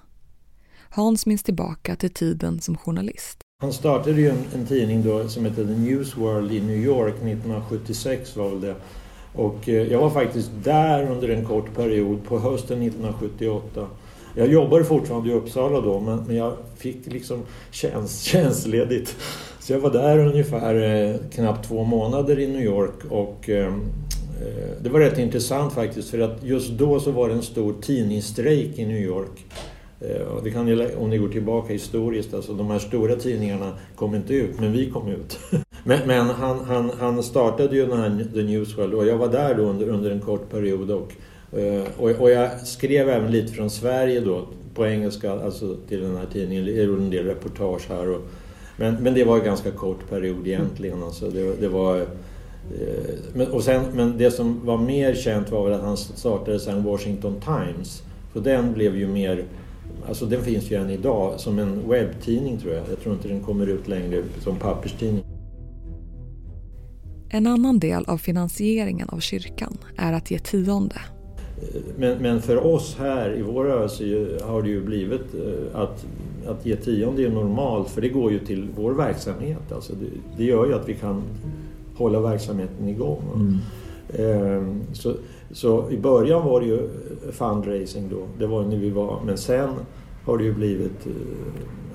Hans 0.96 1.26
minns 1.26 1.44
tillbaka 1.44 1.96
till 1.96 2.14
tiden 2.14 2.60
som 2.60 2.78
journalist. 2.78 3.42
Han 3.62 3.74
startade 3.74 4.22
ju 4.22 4.30
en, 4.30 4.44
en, 4.56 4.66
tidning 4.66 5.04
då 5.04 5.28
som 5.28 5.46
hette 5.46 5.66
The 5.66 5.74
News 5.74 6.18
World 6.18 6.52
i 6.52 6.62
New 6.62 6.78
York 6.78 7.16
1976 7.16 8.36
var 8.36 8.50
väl 8.50 8.62
det. 8.62 8.76
Och 9.36 9.70
eh, 9.70 9.92
jag 9.92 10.00
var 10.00 10.10
faktiskt 10.10 10.52
där 10.64 11.12
under 11.12 11.30
en 11.30 11.46
kort 11.46 11.76
period 11.76 12.24
på 12.24 12.40
hösten 12.40 12.82
1978. 12.82 13.88
Jag 14.38 14.48
jobbade 14.48 14.84
fortfarande 14.84 15.30
i 15.30 15.34
Uppsala 15.34 15.82
då 15.82 16.00
men, 16.00 16.24
men 16.28 16.36
jag 16.36 16.54
fick 16.78 17.06
liksom 17.06 17.42
tjänst, 17.72 18.24
tjänstledigt. 18.24 19.16
Så 19.60 19.74
jag 19.74 19.80
var 19.80 19.92
där 19.92 20.20
ungefär 20.20 20.76
eh, 20.76 21.16
knappt 21.34 21.68
två 21.68 21.84
månader 21.84 22.40
i 22.40 22.48
New 22.48 22.62
York 22.62 23.06
och 23.10 23.50
ehm, 23.50 23.82
eh, 24.42 24.84
det 24.84 24.90
var 24.90 25.00
rätt 25.00 25.18
intressant 25.18 25.74
faktiskt 25.74 26.10
för 26.10 26.20
att 26.20 26.44
just 26.44 26.72
då 26.72 27.00
så 27.00 27.12
var 27.12 27.30
det 27.30 27.34
en 27.34 27.42
stor 27.42 27.76
tidningsstrejk 27.82 28.80
i 28.80 28.86
New 28.86 29.02
York. 29.02 29.46
Eh, 30.00 30.44
det 30.44 30.52
kan 30.52 30.82
om 30.98 31.10
ni 31.10 31.18
går 31.18 31.30
tillbaka 31.30 31.74
historiskt, 31.74 32.34
alltså 32.34 32.54
de 32.54 32.68
här 32.68 32.80
stora 32.80 33.16
tidningarna 33.16 33.72
kom 33.96 34.16
inte 34.16 34.34
ut, 34.34 34.60
men 34.60 34.72
vi 34.72 34.90
kom 34.90 35.08
ut. 35.08 35.40
men, 35.88 36.00
men 36.08 36.30
han, 36.30 36.66
han, 36.66 36.92
han 37.00 37.24
startade 37.24 37.76
ju 37.76 37.86
den 37.86 38.00
här 38.00 38.26
The 38.34 38.44
News 38.44 38.78
World 38.78 38.94
och 38.94 39.08
jag 39.08 39.18
var 39.18 39.28
där 39.28 39.56
då 39.56 39.64
under, 39.64 39.90
under 39.90 40.12
en 40.12 40.22
kort 40.22 40.50
period 40.52 40.92
och, 40.92 41.14
eh, 41.60 41.84
och, 41.98 42.10
och 42.10 42.32
jag 42.32 42.60
skrev 42.60 43.10
även 43.10 43.32
lite 43.32 43.54
från 43.54 43.70
Sverige 43.70 44.20
då 44.20 44.48
på 44.74 44.88
engelska, 44.88 45.32
alltså 45.32 45.78
till 45.88 46.02
den 46.02 46.16
här 46.16 46.26
tidningen, 46.34 46.66
jag 46.66 46.86
gjorde 46.86 47.04
en 47.04 47.10
del 47.10 47.26
reportage 47.26 47.90
här. 47.90 48.10
Och, 48.10 48.22
men, 48.78 48.96
men 48.96 49.14
det 49.14 49.24
var 49.24 49.38
en 49.38 49.46
ganska 49.46 49.72
kort 49.72 50.10
period 50.10 50.48
egentligen. 50.48 51.04
Alltså 51.04 51.30
det, 51.30 51.62
det 51.62 51.68
var, 51.68 51.98
eh, 52.00 52.06
men, 53.34 53.48
och 53.48 53.64
sen, 53.64 53.84
men 53.94 54.18
det 54.18 54.32
som 54.32 54.66
var 54.66 54.78
mer 54.78 55.16
känt 55.16 55.52
var 55.52 55.64
väl 55.64 55.74
att 55.74 55.82
han 55.82 55.98
startade 55.98 56.60
sen 56.60 56.84
Washington 56.84 57.42
Times. 57.42 58.04
Så 58.34 58.40
den 58.40 58.74
blev 58.74 58.98
ju 58.98 59.08
mer 59.08 59.44
Alltså 60.08 60.26
den 60.26 60.42
finns 60.42 60.72
ju 60.72 60.76
än 60.76 60.90
idag 60.90 61.40
som 61.40 61.60
en 61.60 61.90
webbtidning 61.90 62.58
tror 62.58 62.74
jag. 62.74 62.84
Jag 62.90 63.00
tror 63.00 63.16
inte 63.16 63.28
den 63.28 63.40
kommer 63.40 63.68
ut 63.68 63.88
längre 63.88 64.24
som 64.44 64.56
papperstidning. 64.56 65.25
En 67.36 67.48
annan 67.48 67.80
del 67.80 68.06
av 68.06 68.18
finansieringen 68.18 69.10
av 69.10 69.20
kyrkan 69.20 69.78
är 69.98 70.14
att 70.14 70.32
ge 70.32 70.40
tionde. 70.40 70.96
Men, 71.98 72.18
men 72.18 72.42
för 72.42 72.66
oss 72.66 72.96
här 73.00 73.38
i 73.38 73.42
vår 73.42 73.64
rörelse 73.64 74.04
har 74.44 74.62
det 74.62 74.70
ju 74.70 74.86
blivit 74.86 75.22
eh, 75.34 75.82
att, 75.82 76.06
att 76.48 76.66
ge 76.66 76.76
tionde 76.76 77.24
är 77.24 77.30
normalt 77.30 77.90
för 77.90 78.02
det 78.02 78.10
går 78.10 78.32
ju 78.32 78.40
till 78.40 78.68
vår 78.76 78.92
verksamhet. 78.92 79.72
Alltså 79.72 79.94
det, 79.94 80.06
det 80.38 80.44
gör 80.44 80.68
ju 80.68 80.74
att 80.74 80.90
vi 80.90 80.94
kan 80.94 81.24
hålla 81.96 82.20
verksamheten 82.20 82.90
igång. 82.90 83.22
Mm. 83.36 83.58
Ehm, 84.18 84.82
så, 84.94 85.14
så 85.52 85.92
i 85.92 85.98
början 85.98 86.46
var 86.46 86.62
det 86.62 86.68
ju 86.68 86.90
fundraising 87.32 88.10
då, 88.10 88.28
det 88.40 88.48
var 88.48 88.64
när 88.64 88.78
vi 88.78 88.90
var, 88.90 89.20
men 89.26 89.38
sen 89.38 89.70
har 90.26 90.38
det 90.38 90.44
ju 90.44 90.54
blivit... 90.54 91.06
Eh, 91.06 91.12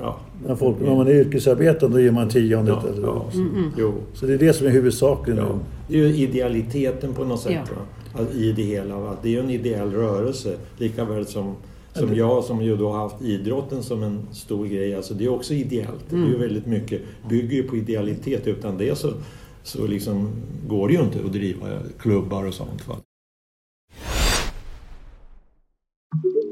ja, 0.01 0.21
när, 0.47 0.55
folk, 0.55 0.77
när 0.81 0.97
man 0.97 1.07
är 1.07 1.13
yrkesarbetande 1.13 1.97
då 1.97 2.03
ger 2.03 2.11
man 2.11 2.29
tiondet. 2.29 2.79
Ja, 2.83 2.89
eller, 2.89 3.03
ja, 3.03 3.27
så, 3.33 3.39
mm, 3.39 3.55
mm. 3.55 3.71
Jo. 3.79 3.95
så 4.15 4.27
det 4.27 4.35
är 4.35 4.39
det 4.39 4.53
som 4.53 4.67
är 4.67 4.71
huvudsaken. 4.71 5.37
Ja. 5.37 5.59
Det 5.89 5.95
är 5.95 5.99
ju 5.99 6.17
idealiteten 6.17 7.15
på 7.15 7.25
något 7.25 7.41
sätt 7.41 7.71
ja. 8.15 8.21
va? 8.21 8.27
i 8.35 8.53
det 8.53 8.63
hela. 8.63 8.99
Va? 8.99 9.17
Det 9.23 9.29
är 9.29 9.33
ju 9.33 9.41
en 9.41 9.51
ideell 9.51 9.93
rörelse 9.93 10.57
lika 10.79 11.05
väl 11.05 11.27
som 11.27 11.55
som 11.93 12.15
jag 12.15 12.45
som 12.45 12.63
ju 12.63 12.77
då 12.77 12.93
har 12.93 12.99
haft 12.99 13.23
idrotten 13.23 13.83
som 13.83 14.03
en 14.03 14.27
stor 14.33 14.67
grej, 14.67 14.95
alltså 14.95 15.15
det 15.15 15.25
är 15.25 15.29
också 15.29 15.55
ideellt. 15.55 16.13
Mm. 16.13 16.25
Det 16.25 16.27
är 16.27 16.31
ju 16.31 16.37
mm. 16.37 16.41
väldigt 16.41 16.67
mycket, 16.67 17.03
bygger 17.29 17.57
ju 17.57 17.63
på 17.63 17.77
idealitet. 17.77 18.47
Utan 18.47 18.79
det 18.79 18.99
så, 18.99 19.13
så 19.63 19.87
liksom 19.87 20.29
går 20.69 20.89
det 20.89 20.95
ju 20.95 21.01
inte 21.01 21.19
att 21.25 21.33
driva 21.33 21.67
klubbar 21.99 22.45
och 22.45 22.55
sånt. 22.55 22.89
Va? 22.89 22.97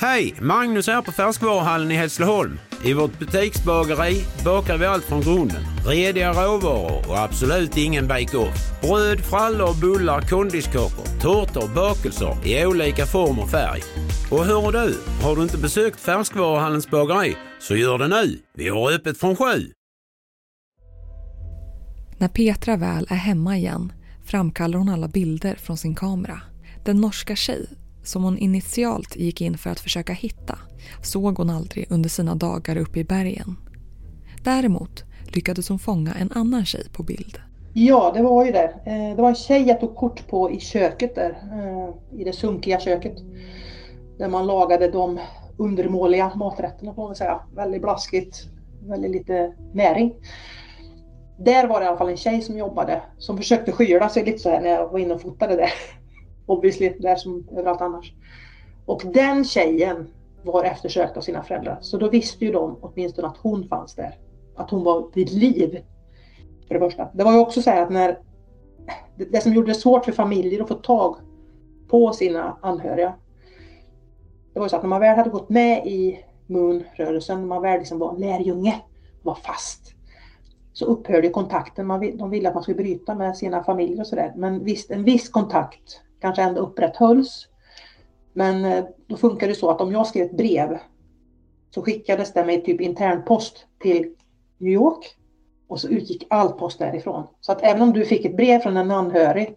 Hej! 0.00 0.34
Magnus 0.40 0.86
här 0.86 1.02
på 1.02 1.12
Färskvaruhallen 1.12 1.90
i 1.90 1.94
Hässleholm. 1.94 2.58
I 2.84 2.92
vårt 2.92 3.18
butiksbageri 3.18 4.24
bakar 4.44 4.78
vi 4.78 4.86
allt 4.86 5.04
från 5.04 5.20
grunden. 5.20 5.62
Rediga 5.86 6.32
råvaror 6.32 7.08
och 7.08 7.18
absolut 7.18 7.76
ingen 7.76 8.08
bake-off. 8.08 8.80
Bröd, 8.80 9.20
frallor, 9.20 9.80
bullar, 9.80 10.20
kondiskakor, 10.20 11.20
tårtor 11.20 11.74
bakelser 11.74 12.46
i 12.46 12.66
olika 12.66 13.06
form 13.06 13.38
och 13.38 13.50
färg. 13.50 13.82
Och 14.30 14.44
hör 14.44 14.72
du, 14.72 14.98
har 15.22 15.36
du 15.36 15.42
inte 15.42 15.58
besökt 15.58 16.00
Färskvaruhallens 16.00 16.90
bageri 16.90 17.36
så 17.60 17.76
gör 17.76 17.98
det 17.98 18.08
nu. 18.08 18.38
Vi 18.54 18.68
har 18.68 18.92
öppet 18.92 19.18
från 19.18 19.36
sju. 19.36 19.72
När 22.18 22.28
Petra 22.28 22.76
väl 22.76 23.06
är 23.10 23.16
hemma 23.16 23.56
igen 23.56 23.92
framkallar 24.24 24.78
hon 24.78 24.88
alla 24.88 25.08
bilder 25.08 25.54
från 25.54 25.76
sin 25.76 25.94
kamera. 25.94 26.40
Den 26.84 27.00
norska 27.00 27.36
tjej 27.36 27.68
som 28.08 28.24
hon 28.24 28.38
initialt 28.38 29.16
gick 29.16 29.40
in 29.40 29.58
för 29.58 29.70
att 29.70 29.80
försöka 29.80 30.12
hitta 30.12 30.58
såg 31.02 31.38
hon 31.38 31.50
aldrig 31.50 31.86
under 31.90 32.08
sina 32.08 32.34
dagar 32.34 32.76
uppe 32.76 33.00
i 33.00 33.04
bergen. 33.04 33.56
Däremot 34.44 35.04
lyckades 35.34 35.68
hon 35.68 35.78
fånga 35.78 36.14
en 36.14 36.32
annan 36.32 36.64
tjej 36.64 36.86
på 36.92 37.02
bild. 37.02 37.38
Ja, 37.74 38.12
det 38.14 38.22
var 38.22 38.44
ju 38.44 38.52
det. 38.52 38.74
Eh, 38.86 39.16
det 39.16 39.22
var 39.22 39.28
en 39.28 39.34
tjej 39.34 39.62
jag 39.68 39.80
tog 39.80 39.96
kort 39.96 40.28
på 40.28 40.50
i 40.50 40.60
köket 40.60 41.14
där, 41.14 41.30
eh, 41.30 42.20
i 42.20 42.24
det 42.24 42.32
sunkiga 42.32 42.80
köket. 42.80 43.16
Där 44.18 44.28
man 44.28 44.46
lagade 44.46 44.90
de 44.90 45.18
undermåliga 45.56 46.32
maträtterna 46.34 46.94
får 46.94 47.06
man 47.06 47.16
säga. 47.16 47.40
Väldigt 47.54 47.82
blaskigt, 47.82 48.46
väldigt 48.88 49.10
lite 49.10 49.52
näring. 49.72 50.14
Där 51.38 51.66
var 51.66 51.80
det 51.80 51.84
i 51.84 51.88
alla 51.88 51.98
fall 51.98 52.08
en 52.08 52.16
tjej 52.16 52.40
som 52.40 52.58
jobbade 52.58 53.02
som 53.18 53.36
försökte 53.36 53.72
skyla 53.72 54.08
sig 54.08 54.24
lite 54.24 54.38
så 54.38 54.50
här 54.50 54.60
när 54.60 54.70
jag 54.70 54.88
var 54.88 54.98
inne 54.98 55.14
och 55.14 55.22
fotade 55.22 55.56
det 55.56 55.68
obviously, 56.48 56.88
där 56.98 57.16
som 57.16 57.48
överallt 57.52 57.80
annars. 57.80 58.12
Och 58.86 59.02
den 59.04 59.44
tjejen 59.44 60.08
var 60.42 60.64
eftersökt 60.64 61.16
av 61.16 61.20
sina 61.20 61.42
föräldrar. 61.42 61.78
Så 61.80 61.98
då 61.98 62.08
visste 62.08 62.44
ju 62.44 62.52
de 62.52 62.76
åtminstone 62.80 63.28
att 63.28 63.36
hon 63.36 63.68
fanns 63.68 63.94
där. 63.94 64.18
Att 64.56 64.70
hon 64.70 64.84
var 64.84 65.10
vid 65.14 65.32
liv. 65.32 65.84
För 66.68 66.74
det 66.74 66.80
första. 66.80 67.08
Det 67.14 67.24
var 67.24 67.32
ju 67.32 67.38
också 67.38 67.62
så 67.62 67.70
här 67.70 67.82
att 67.82 67.90
när 67.90 68.18
det 69.16 69.40
som 69.40 69.52
gjorde 69.52 69.70
det 69.70 69.74
svårt 69.74 70.04
för 70.04 70.12
familjer 70.12 70.62
att 70.62 70.68
få 70.68 70.74
tag 70.74 71.16
på 71.88 72.12
sina 72.12 72.58
anhöriga. 72.62 73.14
Det 74.52 74.58
var 74.58 74.66
ju 74.66 74.70
så 74.70 74.76
att 74.76 74.82
när 74.82 74.88
man 74.88 75.00
väl 75.00 75.16
hade 75.16 75.30
gått 75.30 75.48
med 75.48 75.86
i 75.86 76.24
Moon-rörelsen, 76.46 77.40
när 77.40 77.46
man 77.46 77.62
väl 77.62 77.78
liksom 77.78 77.98
var 77.98 78.18
lärjunge, 78.18 78.80
var 79.22 79.34
fast, 79.34 79.94
så 80.72 80.84
upphörde 80.84 81.28
kontakten. 81.28 81.86
Man, 81.86 82.16
de 82.16 82.30
ville 82.30 82.48
att 82.48 82.54
man 82.54 82.62
skulle 82.62 82.76
bryta 82.76 83.14
med 83.14 83.36
sina 83.36 83.64
familjer 83.64 84.00
och 84.00 84.06
sådär. 84.06 84.32
Men 84.36 84.64
visst, 84.64 84.90
en 84.90 85.04
viss 85.04 85.28
kontakt 85.28 86.00
kanske 86.20 86.42
ändå 86.42 86.60
upprätthölls. 86.60 87.48
Men 88.32 88.64
eh, 88.64 88.84
då 89.06 89.16
funkar 89.16 89.48
det 89.48 89.54
så 89.54 89.70
att 89.70 89.80
om 89.80 89.92
jag 89.92 90.06
skrev 90.06 90.26
ett 90.26 90.36
brev 90.36 90.78
så 91.70 91.82
skickades 91.82 92.32
det 92.32 92.44
med 92.44 92.64
typ 92.64 92.80
internpost 92.80 93.66
till 93.78 94.14
New 94.58 94.72
York 94.72 95.16
och 95.68 95.80
så 95.80 95.88
utgick 95.88 96.26
all 96.30 96.52
post 96.52 96.78
därifrån. 96.78 97.26
Så 97.40 97.52
att 97.52 97.62
även 97.62 97.82
om 97.82 97.92
du 97.92 98.04
fick 98.04 98.24
ett 98.24 98.36
brev 98.36 98.58
från 98.58 98.76
en 98.76 98.90
anhörig 98.90 99.56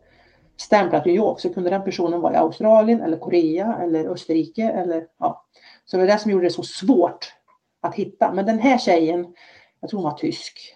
stämplat 0.58 1.06
New 1.06 1.16
York 1.16 1.40
så 1.40 1.54
kunde 1.54 1.70
den 1.70 1.84
personen 1.84 2.22
vara 2.22 2.34
i 2.34 2.38
Australien 2.38 3.02
eller 3.02 3.18
Korea 3.18 3.78
eller 3.82 4.10
Österrike 4.10 4.70
eller 4.70 5.08
ja. 5.20 5.46
Så 5.86 5.98
det 5.98 6.04
var 6.04 6.08
det 6.08 6.18
som 6.18 6.32
gjorde 6.32 6.46
det 6.46 6.52
så 6.52 6.64
svårt 6.64 7.34
att 7.82 7.96
hitta. 7.96 8.34
Men 8.34 8.46
den 8.46 8.60
här 8.60 8.78
tjejen, 8.78 9.34
jag 9.80 9.90
tror 9.90 10.02
hon 10.02 10.12
var 10.12 10.18
tysk. 10.18 10.76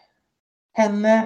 Henne, 0.73 1.17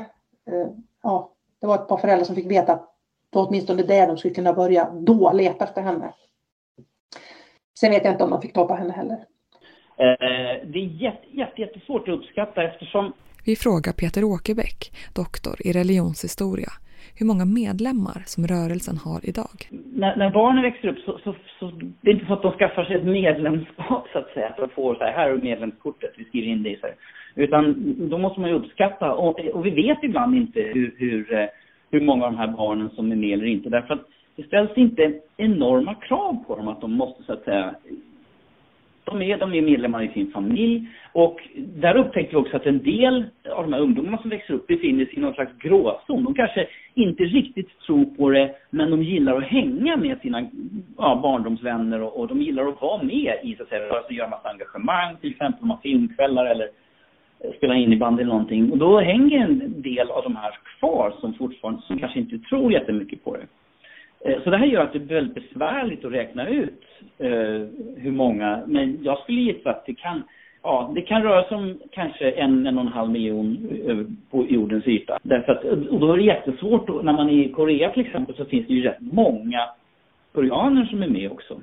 eh, 0.52 0.68
ja, 1.04 1.34
det 1.62 1.68
var 1.68 1.76
ett 1.76 1.88
par 1.88 1.98
föräldrar 1.98 2.26
som 2.26 2.36
fick 2.36 2.52
veta 2.52 2.74
att 2.74 2.96
då 3.34 3.40
åtminstone 3.40 3.84
där 3.84 4.08
de 4.08 4.18
skulle 4.18 4.34
kunna 4.34 4.54
börja 4.54 4.90
då 4.90 5.32
leta 5.34 5.64
efter 5.64 5.82
henne. 5.82 6.14
Sen 7.80 7.92
vet 7.92 8.04
jag 8.06 8.14
inte 8.14 8.24
om 8.24 8.30
de 8.30 8.42
fick 8.42 8.54
ta 8.54 8.68
på 8.68 8.76
henne 8.76 8.94
heller. 8.94 9.18
Eh, 9.98 10.68
det 10.72 10.80
är 10.80 10.90
jätte, 11.08 11.28
jätte, 11.32 11.62
jättesvårt 11.62 12.08
att 12.08 12.16
uppskatta 12.16 12.64
eftersom... 12.64 13.14
Vi 13.46 13.56
frågar 13.56 13.94
Peter 13.94 14.24
Åkerbäck, 14.24 14.80
doktor 15.16 15.56
i 15.68 15.72
religionshistoria, 15.74 16.72
hur 17.20 17.26
många 17.26 17.46
medlemmar 17.46 18.20
som 18.26 18.48
rörelsen 18.48 18.98
har 19.06 19.20
idag. 19.32 19.58
När, 20.02 20.16
när 20.16 20.30
barnen 20.30 20.64
växer 20.64 20.88
upp 20.88 21.00
så, 21.06 21.20
så, 21.24 21.36
så, 21.60 21.66
det 22.02 22.10
är 22.10 22.14
inte 22.14 22.26
så 22.26 22.34
att 22.34 22.42
de 22.42 22.52
skaffar 22.52 22.84
sig 22.86 22.96
ett 22.96 23.06
medlemskap 23.06 24.06
så 24.14 24.20
att 24.20 24.34
säga. 24.34 24.54
För 24.56 24.64
att 24.64 24.72
få 24.72 24.96
så 24.96 25.04
här, 25.04 25.12
här 25.12 25.30
är 25.30 25.38
medlemskortet, 25.38 26.12
vi 26.18 26.26
skriver 26.26 26.48
in 26.48 26.64
det 26.64 26.70
i 26.70 26.80
så 26.82 26.88
här. 26.88 26.96
Utan 27.36 27.64
då 28.10 28.18
måste 28.18 28.40
man 28.40 28.50
ju 28.50 28.56
uppskatta 28.56 29.14
och, 29.14 29.40
och 29.40 29.66
vi 29.66 29.70
vet 29.70 30.04
ibland 30.04 30.36
inte 30.36 30.60
hur, 30.60 30.96
hur 30.98 31.34
eh, 31.34 31.48
hur 31.92 32.02
många 32.02 32.26
av 32.26 32.32
de 32.32 32.38
här 32.38 32.48
barnen 32.48 32.90
som 32.90 33.12
är 33.12 33.16
med 33.16 33.34
eller 33.34 33.46
inte. 33.46 33.70
Därför 33.70 33.94
att 33.94 34.08
det 34.36 34.44
ställs 34.44 34.72
inte 34.76 35.14
enorma 35.38 35.96
krav 35.96 36.44
på 36.48 36.56
dem 36.56 36.68
att 36.68 36.82
de 36.82 36.94
måste 36.94 37.24
så 37.24 37.34
att 37.34 37.44
säga 37.44 37.76
de 39.10 39.22
är, 39.22 39.38
de 39.38 39.54
är 39.54 39.62
medlemmar 39.62 40.04
i 40.04 40.08
sin 40.08 40.32
familj 40.32 40.88
och 41.14 41.40
där 41.56 41.98
upptäckte 41.98 42.36
vi 42.36 42.42
också 42.42 42.58
att 42.58 42.66
en 42.66 42.84
del 42.84 43.26
av 43.52 43.64
de 43.64 43.74
här 43.74 43.80
ungdomarna 43.82 44.18
som 44.18 44.30
växer 44.30 44.54
upp 44.54 44.68
befinner 44.68 45.06
sig 45.06 45.18
i 45.18 45.22
någon 45.22 45.34
slags 45.34 45.58
gråzon. 45.58 46.24
De 46.24 46.34
kanske 46.34 46.68
inte 46.94 47.24
riktigt 47.24 47.80
tror 47.80 48.06
på 48.06 48.30
det 48.30 48.56
men 48.70 48.92
de 48.92 49.04
gillar 49.04 49.38
att 49.38 49.44
hänga 49.44 49.98
med 49.98 50.20
sina 50.22 50.50
ja, 50.98 51.20
barndomsvänner 51.24 52.02
och, 52.02 52.20
och 52.20 52.28
de 52.28 52.42
gillar 52.42 52.68
att 52.68 52.82
vara 52.82 53.04
med 53.04 53.34
i 53.44 53.56
så 53.56 53.64
att 53.64 53.70
säga, 53.70 53.94
alltså 53.94 54.14
göra 54.14 54.30
massa 54.30 54.50
engagemang, 54.50 55.16
till 55.22 55.32
exempel 55.32 55.60
de 55.60 55.70
har 55.70 55.78
filmkvällar 55.78 56.46
eller 56.46 56.70
spela 57.58 57.76
innebandy 57.76 58.22
eller 58.22 58.34
någonting. 58.34 58.72
Och 58.72 58.78
då 58.78 59.00
hänger 59.00 59.40
en 59.40 59.82
del 59.82 60.12
av 60.12 60.24
de 60.24 60.36
här 60.36 60.52
kvar 60.80 61.14
som 61.20 61.34
fortfarande, 61.34 61.82
som 61.82 62.00
kanske 62.00 62.20
inte 62.20 62.40
tror 62.40 62.72
jättemycket 62.72 63.24
på 63.24 63.38
det. 63.38 63.46
Eh, 64.26 64.44
så 64.44 64.50
det 64.50 64.58
här 64.58 64.66
gör 64.66 64.84
att 64.84 64.94
det 64.94 65.00
är 65.00 65.04
väldigt 65.04 65.36
besvärligt 65.36 66.06
att 66.06 66.12
räkna 66.12 66.48
ut 66.48 66.84
eh, 67.18 67.30
hur 67.98 68.12
många, 68.12 68.62
men 68.68 69.04
jag 69.04 69.20
skulle 69.20 69.42
gissa 69.42 69.70
att 69.70 69.86
det 69.86 69.94
kan, 69.94 70.24
ja, 70.64 70.92
det 70.96 71.02
kan 71.02 71.24
röra 71.24 71.44
sig 71.44 71.58
om 71.58 71.80
kanske 71.92 72.32
en, 72.32 72.68
en 72.68 72.78
och 72.78 72.86
en 72.86 72.92
halv 72.92 73.12
miljon 73.12 73.70
på 74.32 74.46
jordens 74.46 74.88
yta. 74.88 75.20
Därför 75.24 75.52
att, 75.52 75.66
eh, 75.66 75.72
och 75.72 76.00
då 76.00 76.14
är 76.14 76.18
det 76.18 76.24
jättesvårt, 76.24 77.04
när 77.04 77.14
man 77.14 77.30
är 77.30 77.34
i 77.34 77.50
Korea 77.50 77.92
till 77.92 78.06
exempel 78.06 78.36
så 78.36 78.46
finns 78.46 78.68
det 78.68 78.74
ju 78.74 78.84
rätt 78.84 79.00
många 79.00 79.70
koreaner 80.32 80.86
som 80.86 81.04
är 81.04 81.08
med 81.08 81.32
också. 81.32 81.62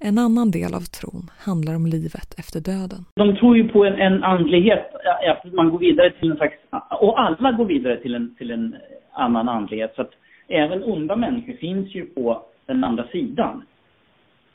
En 0.00 0.18
annan 0.18 0.50
del 0.50 0.74
av 0.74 0.80
tron 0.80 1.30
handlar 1.38 1.74
om 1.76 1.86
livet 1.86 2.30
efter 2.38 2.60
döden. 2.60 3.02
De 3.14 3.36
tror 3.36 3.56
ju 3.56 3.68
på 3.68 3.84
en, 3.84 3.94
en 3.94 4.24
andlighet, 4.24 4.94
att 5.30 5.52
man 5.52 5.70
går 5.70 5.78
vidare 5.78 6.10
till 6.10 6.30
en 6.30 6.36
slags, 6.36 6.54
och 7.00 7.20
alla 7.20 7.52
går 7.52 7.64
vidare 7.64 7.96
till 7.96 8.14
en, 8.14 8.34
till 8.34 8.50
en 8.50 8.76
annan 9.12 9.48
andlighet. 9.48 9.92
Så 9.96 10.02
att 10.02 10.10
även 10.48 10.84
onda 10.84 11.16
människor 11.16 11.52
finns 11.52 11.94
ju 11.94 12.06
på 12.06 12.42
den 12.66 12.84
andra 12.84 13.04
sidan. 13.06 13.62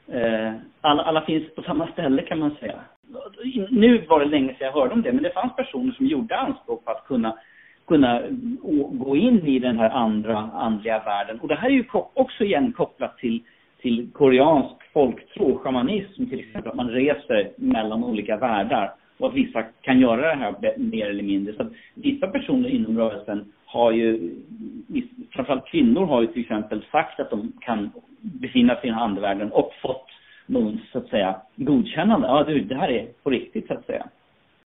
Eh, 0.07 0.53
alla, 0.81 1.03
alla 1.03 1.21
finns 1.21 1.55
på 1.55 1.61
samma 1.61 1.87
ställe 1.87 2.21
kan 2.21 2.39
man 2.39 2.55
säga. 2.59 2.79
Nu 3.69 4.05
var 4.09 4.19
det 4.19 4.25
länge 4.25 4.47
sedan 4.47 4.67
jag 4.67 4.73
hörde 4.73 4.93
om 4.93 5.01
det, 5.01 5.11
men 5.13 5.23
det 5.23 5.33
fanns 5.33 5.55
personer 5.55 5.93
som 5.93 6.05
gjorde 6.05 6.37
anspråk 6.37 6.85
på 6.85 6.91
att 6.91 7.07
kunna 7.07 7.37
kunna 7.87 8.21
gå 8.91 9.15
in 9.15 9.47
i 9.47 9.59
den 9.59 9.79
här 9.79 9.89
andra 9.89 10.37
andliga 10.37 10.99
världen. 10.99 11.39
Och 11.39 11.47
det 11.47 11.55
här 11.55 11.69
är 11.69 11.73
ju 11.73 11.85
också 12.13 12.43
igen 12.43 12.73
kopplat 12.77 13.17
till, 13.17 13.43
till 13.81 14.11
koreansk 14.13 14.75
folktro, 14.93 15.57
shamanism 15.57 16.25
till 16.25 16.39
exempel, 16.39 16.69
att 16.69 16.75
man 16.75 16.89
reser 16.89 17.51
mellan 17.55 18.03
olika 18.03 18.37
världar 18.37 18.93
och 19.17 19.27
att 19.27 19.33
vissa 19.33 19.63
kan 19.81 19.99
göra 19.99 20.21
det 20.21 20.35
här 20.35 20.77
mer 20.77 21.09
eller 21.09 21.23
mindre. 21.23 21.53
Så 21.53 21.61
att 21.61 21.71
vissa 21.93 22.27
personer 22.27 22.69
inom 22.69 22.97
rörelsen 22.97 23.51
har 23.65 23.91
ju, 23.91 24.35
framförallt 25.31 25.65
kvinnor 25.65 26.05
har 26.05 26.21
ju 26.21 26.27
till 26.27 26.41
exempel 26.41 26.85
sagt 26.91 27.19
att 27.19 27.29
de 27.29 27.51
kan 27.61 27.91
befinna 28.21 28.75
sig 28.75 28.89
i 28.89 28.93
andevärlden 28.93 29.51
och 29.51 29.71
fått 29.81 30.07
någon, 30.45 30.79
så 30.91 30.97
att 30.97 31.07
säga, 31.07 31.35
godkännande. 31.55 32.27
Ja, 32.27 32.43
du, 32.43 32.59
det 32.59 32.75
här 32.75 32.89
är 32.89 33.05
på 33.23 33.29
riktigt, 33.29 33.67
så 33.67 33.73
att 33.73 33.85
säga. 33.85 34.07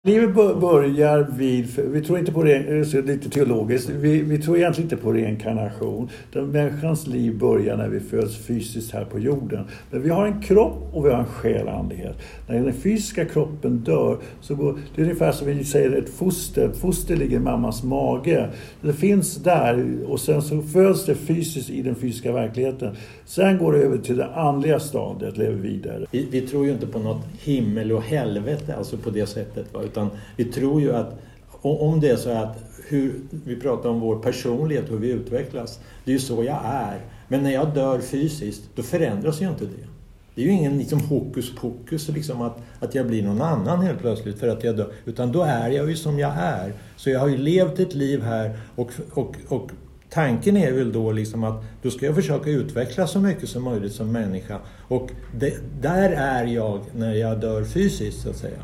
Livet 0.04 0.34
börjar 0.36 1.28
vid, 1.38 1.68
vi 1.92 2.02
tror 2.02 2.20
inte 2.20 2.32
på 2.32 2.44
det, 2.44 2.84
lite 3.02 3.30
teologiskt, 3.30 3.90
vi, 3.90 4.22
vi 4.22 4.38
tror 4.38 4.58
egentligen 4.58 4.86
inte 4.86 5.04
på 5.04 5.14
reinkarnation. 5.14 6.10
Den 6.34 6.52
människans 6.52 7.08
liv 7.08 7.38
börjar 7.38 7.78
när 7.78 7.90
vi 7.90 8.00
föds 8.00 8.38
fysiskt 8.38 8.92
här 8.92 9.06
på 9.06 9.20
jorden. 9.20 9.66
Men 9.92 10.02
vi 10.02 10.10
har 10.10 10.26
en 10.26 10.42
kropp 10.42 10.90
och 10.94 11.06
vi 11.06 11.10
har 11.10 11.20
en 11.20 11.26
själ 11.26 11.68
och 11.68 11.74
andlighet. 11.74 12.16
När 12.48 12.64
den 12.64 12.74
fysiska 12.74 13.26
kroppen 13.26 13.78
dör 13.78 14.18
så 14.42 14.56
går 14.56 14.80
det 14.96 15.02
är 15.02 15.04
ungefär 15.04 15.32
som 15.32 15.48
vi 15.48 15.64
säger 15.64 15.92
ett 15.92 16.10
foster. 16.10 16.70
Ett 16.70 16.78
foster 16.78 17.16
ligger 17.16 17.38
i 17.38 17.40
mammas 17.40 17.84
mage. 17.84 18.50
Det 18.82 18.94
finns 18.94 19.36
där 19.36 19.98
och 20.08 20.20
sen 20.20 20.42
så 20.42 20.62
föds 20.62 21.06
det 21.06 21.16
fysiskt 21.16 21.70
i 21.70 21.82
den 21.82 21.96
fysiska 21.96 22.32
verkligheten. 22.32 22.96
Sen 23.26 23.58
går 23.58 23.74
det 23.74 23.80
över 23.80 23.98
till 23.98 24.18
det 24.18 24.28
andliga 24.36 24.80
stadiet, 24.80 25.38
lever 25.38 25.56
vidare. 25.56 26.06
Vi, 26.12 26.28
vi 26.32 26.42
tror 26.42 26.66
ju 26.66 26.72
inte 26.72 26.88
på 26.88 27.00
något 27.00 27.26
himmel 27.40 27.92
och 27.92 28.04
helvete, 28.04 28.76
alltså 28.78 28.98
på 28.98 29.10
det 29.10 29.26
sättet. 29.26 29.74
Va? 29.74 29.82
Utan 29.92 30.10
vi 30.36 30.46
tror 30.46 30.82
ju 30.82 30.96
att 30.96 31.20
om 31.62 32.00
det 32.00 32.10
är 32.10 32.16
så 32.16 32.30
att 32.30 32.58
hur, 32.88 33.14
vi 33.46 33.56
pratar 33.56 33.90
om 33.90 34.00
vår 34.00 34.20
personlighet, 34.20 34.92
hur 34.92 34.98
vi 34.98 35.10
utvecklas. 35.10 35.80
Det 36.06 36.12
är 36.12 36.14
ju 36.14 36.20
så 36.20 36.44
jag 36.44 36.62
är. 36.66 37.00
Men 37.28 37.44
när 37.44 37.52
jag 37.52 37.74
dör 37.74 38.00
fysiskt, 38.00 38.62
då 38.76 38.84
förändras 38.84 39.42
ju 39.42 39.50
inte 39.50 39.66
det. 39.66 39.88
Det 40.36 40.42
är 40.42 40.46
ju 40.46 40.52
ingen 40.52 40.78
liksom 40.78 41.00
hokus 41.00 41.56
pokus 41.56 42.10
liksom 42.10 42.42
att, 42.42 42.58
att 42.80 42.96
jag 42.96 43.08
blir 43.08 43.24
någon 43.24 43.42
annan 43.42 43.82
helt 43.82 44.00
plötsligt 44.00 44.40
för 44.40 44.48
att 44.48 44.64
jag 44.64 44.78
dör. 44.78 44.92
Utan 45.06 45.32
då 45.32 45.42
är 45.42 45.70
jag 45.70 45.90
ju 45.90 45.96
som 45.96 46.20
jag 46.20 46.34
är. 46.38 46.74
Så 46.96 47.10
jag 47.10 47.20
har 47.20 47.28
ju 47.28 47.38
levt 47.38 47.80
ett 47.80 47.94
liv 47.94 48.22
här 48.22 48.60
och, 48.76 48.92
och, 49.14 49.36
och 49.48 49.72
tanken 50.10 50.58
är 50.58 50.72
väl 50.72 50.92
då 50.92 51.12
liksom 51.12 51.44
att 51.44 51.64
då 51.82 51.92
ska 51.92 52.06
jag 52.06 52.16
försöka 52.16 52.50
utvecklas 52.50 53.12
så 53.12 53.20
mycket 53.20 53.50
som 53.50 53.64
möjligt 53.64 53.94
som 53.94 54.12
människa. 54.12 54.60
Och 54.88 55.10
det, 55.36 55.54
där 55.82 56.12
är 56.12 56.46
jag 56.46 56.82
när 56.96 57.14
jag 57.14 57.40
dör 57.40 57.64
fysiskt 57.64 58.22
så 58.22 58.30
att 58.30 58.38
säga. 58.38 58.60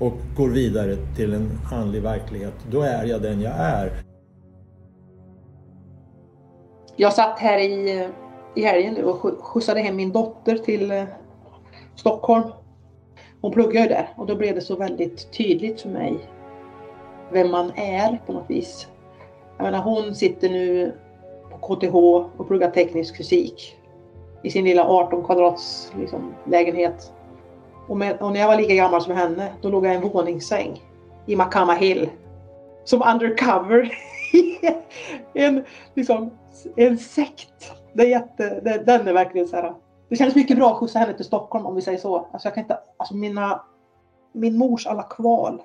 Och 0.00 0.12
går 0.36 0.48
vidare 0.48 0.96
till 1.16 1.34
en 1.34 1.50
andlig 1.72 2.02
verklighet. 2.02 2.54
Då 2.70 2.82
är 2.82 3.04
jag 3.04 3.22
den 3.22 3.40
jag 3.40 3.52
är. 3.56 3.92
Jag 6.96 7.12
satt 7.12 7.38
här 7.38 7.58
i, 7.58 8.08
i 8.54 8.62
helgen 8.62 8.94
nu 8.94 9.04
och 9.04 9.44
skjutsade 9.44 9.80
hem 9.80 9.96
min 9.96 10.12
dotter 10.12 10.58
till 10.58 10.90
eh, 10.90 11.04
Stockholm. 11.94 12.44
Hon 13.40 13.52
pluggar 13.52 13.82
ju 13.82 13.88
där 13.88 14.08
och 14.16 14.26
då 14.26 14.36
blev 14.36 14.54
det 14.54 14.60
så 14.60 14.76
väldigt 14.76 15.32
tydligt 15.32 15.80
för 15.80 15.88
mig 15.88 16.18
vem 17.32 17.50
man 17.50 17.72
är 17.76 18.22
på 18.26 18.32
något 18.32 18.50
vis. 18.50 18.88
Jag 19.56 19.64
menar, 19.64 19.82
hon 19.82 20.14
sitter 20.14 20.48
nu 20.48 20.92
på 21.50 21.74
KTH 21.74 21.94
och 22.40 22.48
pluggar 22.48 22.70
teknisk 22.70 23.16
fysik 23.16 23.76
i 24.42 24.50
sin 24.50 24.64
lilla 24.64 24.84
18 24.88 25.24
kvadrats 25.24 25.92
liksom, 25.98 26.34
lägenhet. 26.46 27.12
Och, 27.88 27.96
med, 27.96 28.16
och, 28.16 28.32
när 28.32 28.40
jag 28.40 28.48
var 28.48 28.56
lika 28.56 28.74
gammal 28.74 29.02
som 29.02 29.16
henne, 29.16 29.52
då 29.62 29.70
låg 29.70 29.86
jag 29.86 29.92
i 29.92 29.96
en 29.96 30.08
våningssäng 30.08 30.82
i 31.26 31.36
Makama 31.36 31.74
Hill. 31.74 32.10
Som 32.84 33.02
undercover 33.02 33.92
i 34.32 34.58
en, 35.44 35.64
liksom, 35.94 36.30
en 36.76 36.98
sekt. 36.98 37.72
Det 37.92 38.02
är 38.02 38.08
jätte, 38.08 38.60
det, 38.60 38.82
den 38.86 39.08
är 39.08 39.12
verkligen 39.12 39.48
så 39.48 39.56
här. 39.56 39.74
Det 40.08 40.16
känns 40.16 40.34
mycket 40.34 40.56
bra 40.56 40.70
att 40.70 40.76
skjutsa 40.76 40.98
henne 40.98 41.14
till 41.14 41.24
Stockholm 41.24 41.66
om 41.66 41.74
vi 41.74 41.82
säger 41.82 41.98
så. 41.98 42.28
Alltså 42.32 42.48
jag 42.48 42.54
kan 42.54 42.64
inte, 42.64 42.78
alltså 42.96 43.14
mina, 43.14 43.62
min 44.32 44.58
mors 44.58 44.86
alla 44.86 45.02
kval 45.02 45.62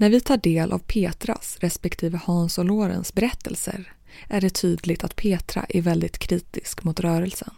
När 0.00 0.10
vi 0.10 0.20
tar 0.20 0.36
del 0.36 0.72
av 0.72 0.78
Petras 0.78 1.58
respektive 1.60 2.20
Hans 2.24 2.58
och 2.58 2.64
Lorens 2.64 3.14
berättelser 3.14 3.92
är 4.28 4.40
det 4.40 4.50
tydligt 4.50 5.04
att 5.04 5.16
Petra 5.16 5.66
är 5.68 5.82
väldigt 5.82 6.18
kritisk 6.18 6.84
mot 6.84 7.00
rörelsen. 7.00 7.54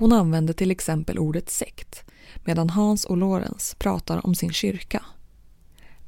Hon 0.00 0.12
använder 0.12 0.54
till 0.54 0.70
exempel 0.70 1.18
ordet 1.18 1.48
sekt 1.48 1.92
medan 2.46 2.68
Hans 2.78 3.00
och 3.10 3.18
Lorenz 3.24 3.64
pratar 3.84 4.26
om 4.26 4.34
sin 4.40 4.52
kyrka. 4.62 5.02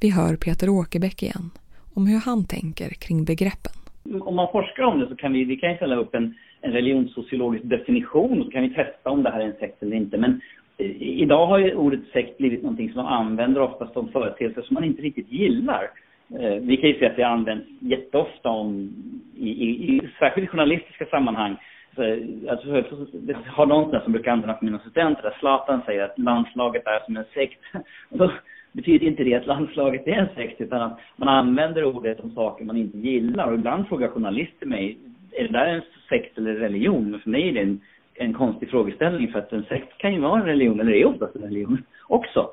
Vi 0.01 0.09
hör 0.17 0.33
Peter 0.45 0.67
Åkerbäck 0.69 1.23
igen 1.23 1.47
om 1.95 2.03
hur 2.11 2.21
han 2.27 2.41
tänker 2.55 2.89
kring 3.03 3.19
begreppen. 3.31 3.75
Om 4.29 4.35
man 4.35 4.51
forskar 4.51 4.83
om 4.83 4.99
det 4.99 5.07
så 5.07 5.15
kan 5.15 5.33
vi, 5.33 5.43
vi 5.43 5.57
kan 5.57 5.75
ställa 5.75 5.95
upp 5.95 6.15
en, 6.15 6.35
en 6.61 6.71
religionssociologisk 6.71 7.65
definition 7.75 8.39
och 8.39 8.45
så 8.45 8.51
kan 8.51 8.63
vi 8.63 8.69
testa 8.69 9.09
om 9.09 9.23
det 9.23 9.31
här 9.31 9.39
är 9.39 9.45
en 9.45 9.59
sekt 9.59 9.83
eller 9.83 9.95
inte. 9.95 10.17
Men 10.17 10.41
eh, 10.77 11.01
idag 11.25 11.47
har 11.47 11.57
ju 11.57 11.75
ordet 11.75 12.01
sekt 12.13 12.37
blivit 12.37 12.61
någonting 12.63 12.89
som 12.93 13.03
man 13.03 13.13
använder 13.13 13.61
oftast 13.61 13.97
om 13.97 14.07
företeelser 14.11 14.61
som 14.61 14.73
man 14.73 14.83
inte 14.83 15.01
riktigt 15.01 15.31
gillar. 15.31 15.83
Eh, 16.39 16.55
vi 16.69 16.77
kan 16.77 16.89
ju 16.89 16.99
se 16.99 17.05
att 17.05 17.15
det 17.15 17.27
används 17.37 17.65
jätteofta 17.79 18.49
om, 18.49 18.69
i, 19.37 19.49
i, 19.49 19.69
i 19.69 20.01
särskilt 20.19 20.49
journalistiska 20.49 21.05
sammanhang. 21.05 21.57
Så, 21.95 22.01
alltså, 22.49 22.67
jag 23.27 23.37
har 23.45 23.65
någon 23.65 24.01
som 24.01 24.11
brukar 24.11 24.31
använda 24.31 24.57
för 24.57 24.65
mina 24.65 24.79
studenter, 24.79 25.23
där 25.23 25.35
Zlatan 25.39 25.81
säger 25.85 26.03
att 26.03 26.19
landslaget 26.19 26.87
är 26.87 26.99
som 27.05 27.17
en 27.17 27.25
sekt. 27.33 27.59
Och 28.09 28.17
då 28.17 28.31
betyder 28.71 29.07
inte 29.07 29.23
det 29.23 29.35
att 29.35 29.47
landslaget 29.47 30.07
är 30.07 30.11
en 30.11 30.35
sekt, 30.35 30.61
utan 30.61 30.81
att 30.81 30.99
man 31.15 31.27
använder 31.27 31.83
ordet 31.83 32.19
om 32.19 32.31
saker 32.31 32.65
man 32.65 32.77
inte 32.77 32.97
gillar. 32.97 33.47
Och 33.47 33.53
ibland 33.53 33.87
frågar 33.87 34.07
journalister 34.07 34.65
mig, 34.65 34.97
är 35.31 35.43
det 35.43 35.53
där 35.53 35.67
en 35.67 35.81
sekt 36.09 36.37
eller 36.37 36.53
religion? 36.53 37.11
Men 37.11 37.19
för 37.19 37.29
mig 37.29 37.49
är 37.49 37.53
det 37.53 37.61
en 37.61 37.81
en 38.15 38.33
konstig 38.33 38.69
frågeställning 38.69 39.31
för 39.31 39.39
att 39.39 39.53
en 39.53 39.63
sekt 39.63 39.97
kan 39.97 40.13
ju 40.13 40.19
vara 40.19 40.39
en 40.39 40.45
religion, 40.45 40.79
eller 40.79 40.91
är 40.91 41.05
oftast 41.05 41.35
en 41.35 41.41
religion 41.41 41.83
också. 42.07 42.49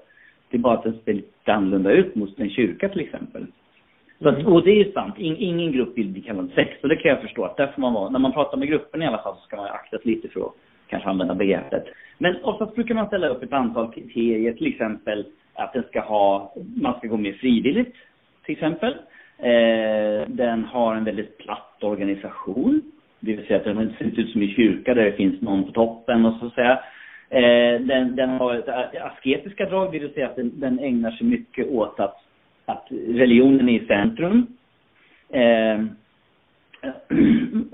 Det 0.50 0.56
är 0.56 0.60
bara 0.60 0.78
att 0.78 0.84
den 0.84 0.98
ser 1.04 1.12
lite 1.12 1.52
annorlunda 1.52 1.90
ut 1.90 2.14
mot 2.14 2.38
en 2.38 2.50
kyrka 2.50 2.88
till 2.88 3.00
exempel. 3.00 3.46
Att, 4.24 4.46
och 4.46 4.64
det 4.64 4.70
är 4.70 4.84
ju 4.84 4.92
sant, 4.92 5.14
In, 5.18 5.36
ingen 5.36 5.72
grupp 5.72 5.98
vill 5.98 6.08
bli 6.08 6.20
kallad 6.20 6.50
sekt 6.54 6.82
och 6.82 6.88
det 6.88 6.96
kan 6.96 7.10
jag 7.10 7.20
förstå 7.20 7.44
att 7.44 7.56
där 7.56 7.66
får 7.66 7.80
man 7.80 7.92
vara, 7.92 8.10
när 8.10 8.18
man 8.18 8.32
pratar 8.32 8.56
med 8.56 8.68
gruppen 8.68 9.02
i 9.02 9.06
alla 9.06 9.22
fall 9.22 9.34
så 9.34 9.40
ska 9.40 9.56
man 9.56 9.66
akta 9.66 9.98
sig 9.98 10.10
lite 10.10 10.28
för 10.28 10.40
att 10.40 10.52
kanske 10.86 11.08
använda 11.08 11.34
begreppet. 11.34 11.84
Men 12.18 12.36
oftast 12.42 12.74
brukar 12.74 12.94
man 12.94 13.06
ställa 13.06 13.28
upp 13.28 13.42
ett 13.42 13.52
antal 13.52 13.92
kriterier, 13.92 14.52
till 14.52 14.66
exempel 14.66 15.26
att 15.54 15.72
den 15.72 15.82
ska 15.82 16.00
ha, 16.00 16.54
man 16.82 16.98
ska 16.98 17.08
gå 17.08 17.16
med 17.16 17.36
frivilligt, 17.36 17.94
till 18.44 18.52
exempel. 18.52 18.92
Eh, 19.38 20.28
den 20.28 20.64
har 20.64 20.94
en 20.94 21.04
väldigt 21.04 21.38
platt 21.38 21.76
organisation. 21.80 22.82
Det 23.20 23.36
vill 23.36 23.46
säga 23.46 23.56
att 23.56 23.64
den 23.64 23.94
ser 23.98 24.20
ut 24.20 24.30
som 24.30 24.42
en 24.42 24.48
kyrka 24.48 24.94
där 24.94 25.04
det 25.04 25.12
finns 25.12 25.40
någon 25.40 25.64
på 25.64 25.72
toppen 25.72 26.26
och 26.26 26.34
så 26.40 26.46
att 26.46 26.54
säga. 26.54 26.80
Eh, 27.30 27.80
den, 27.80 28.16
den 28.16 28.30
har 28.30 28.64
asketiska 29.00 29.66
drag, 29.66 29.92
det 29.92 29.98
vill 29.98 30.14
säga 30.14 30.26
att 30.26 30.36
den, 30.36 30.60
den 30.60 30.78
ägnar 30.78 31.10
sig 31.10 31.26
mycket 31.26 31.68
åt 31.68 32.00
att, 32.00 32.16
att 32.70 32.86
religionen 32.90 33.68
är 33.68 33.82
i 33.82 33.86
centrum. 33.86 34.46
Eh, 35.28 35.80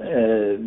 eh, 0.09 0.59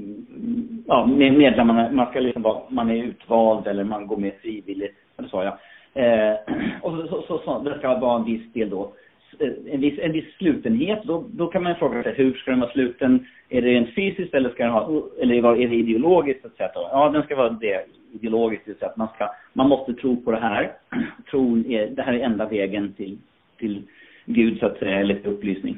ja, 0.88 1.06
medlemmarna, 1.06 1.92
man 1.92 2.10
ska 2.10 2.20
liksom 2.20 2.42
vara, 2.42 2.62
man 2.70 2.89
är 2.89 3.04
utvald 3.04 3.68
eller 3.68 3.84
man 3.84 4.08
går 4.08 4.18
med 4.18 4.34
frivilligt, 4.42 4.96
eller 5.18 5.30
sa 5.30 5.44
jag. 5.44 5.58
Eh, 5.94 6.38
och 6.82 6.92
så, 6.92 7.08
så, 7.08 7.22
så, 7.28 7.42
så, 7.46 7.60
det 7.60 7.78
ska 7.78 7.98
vara 7.98 8.20
en 8.20 8.26
viss 8.26 8.54
del 8.54 8.70
då 8.70 8.94
eh, 9.39 9.74
en 9.74 9.82
viss, 9.82 10.00
en 10.00 10.12
viss 10.12 10.34
slutenhet, 10.38 11.04
då, 11.04 11.24
då 11.32 11.48
kan 11.48 11.63
man 11.63 11.76
fråga 11.76 12.04
sig 12.04 12.13
hur 12.13 12.34
ska 12.34 12.52
den 12.52 12.60
vara 12.60 12.72
sluten? 12.72 13.26
Är 13.50 13.62
det 13.62 13.68
rent 13.68 13.96
fysiskt 13.96 14.34
eller 14.34 14.50
ska 14.50 14.63
den 14.63 14.74
ha, 14.74 15.04
eller 15.22 15.36
är 15.36 15.68
det 15.68 15.76
ideologiskt? 15.76 16.46
Etc. 16.46 16.60
Ja, 16.76 17.10
den 17.13 17.24
ska 17.24 17.36
vara 17.36 17.50
det 17.50 17.86
ideologiskt, 18.13 18.65
det 18.65 18.86
att 18.86 18.98
man, 18.98 19.08
ska, 19.15 19.30
man 19.54 19.70
måste 19.70 19.94
tro 19.94 20.22
på 20.22 20.32
det 20.32 20.39
här. 20.39 20.72
Tron 21.32 21.65
är, 21.65 21.88
det 21.88 22.02
här 22.02 22.13
är 22.13 22.20
enda 22.20 22.46
vägen 22.46 22.94
till, 22.94 23.18
till 23.58 23.84
Gud 24.32 24.60
så 24.60 24.65
att 24.65 24.78
säga, 24.78 25.00
eller 25.00 25.15
till 25.15 25.32
upplysning. 25.32 25.78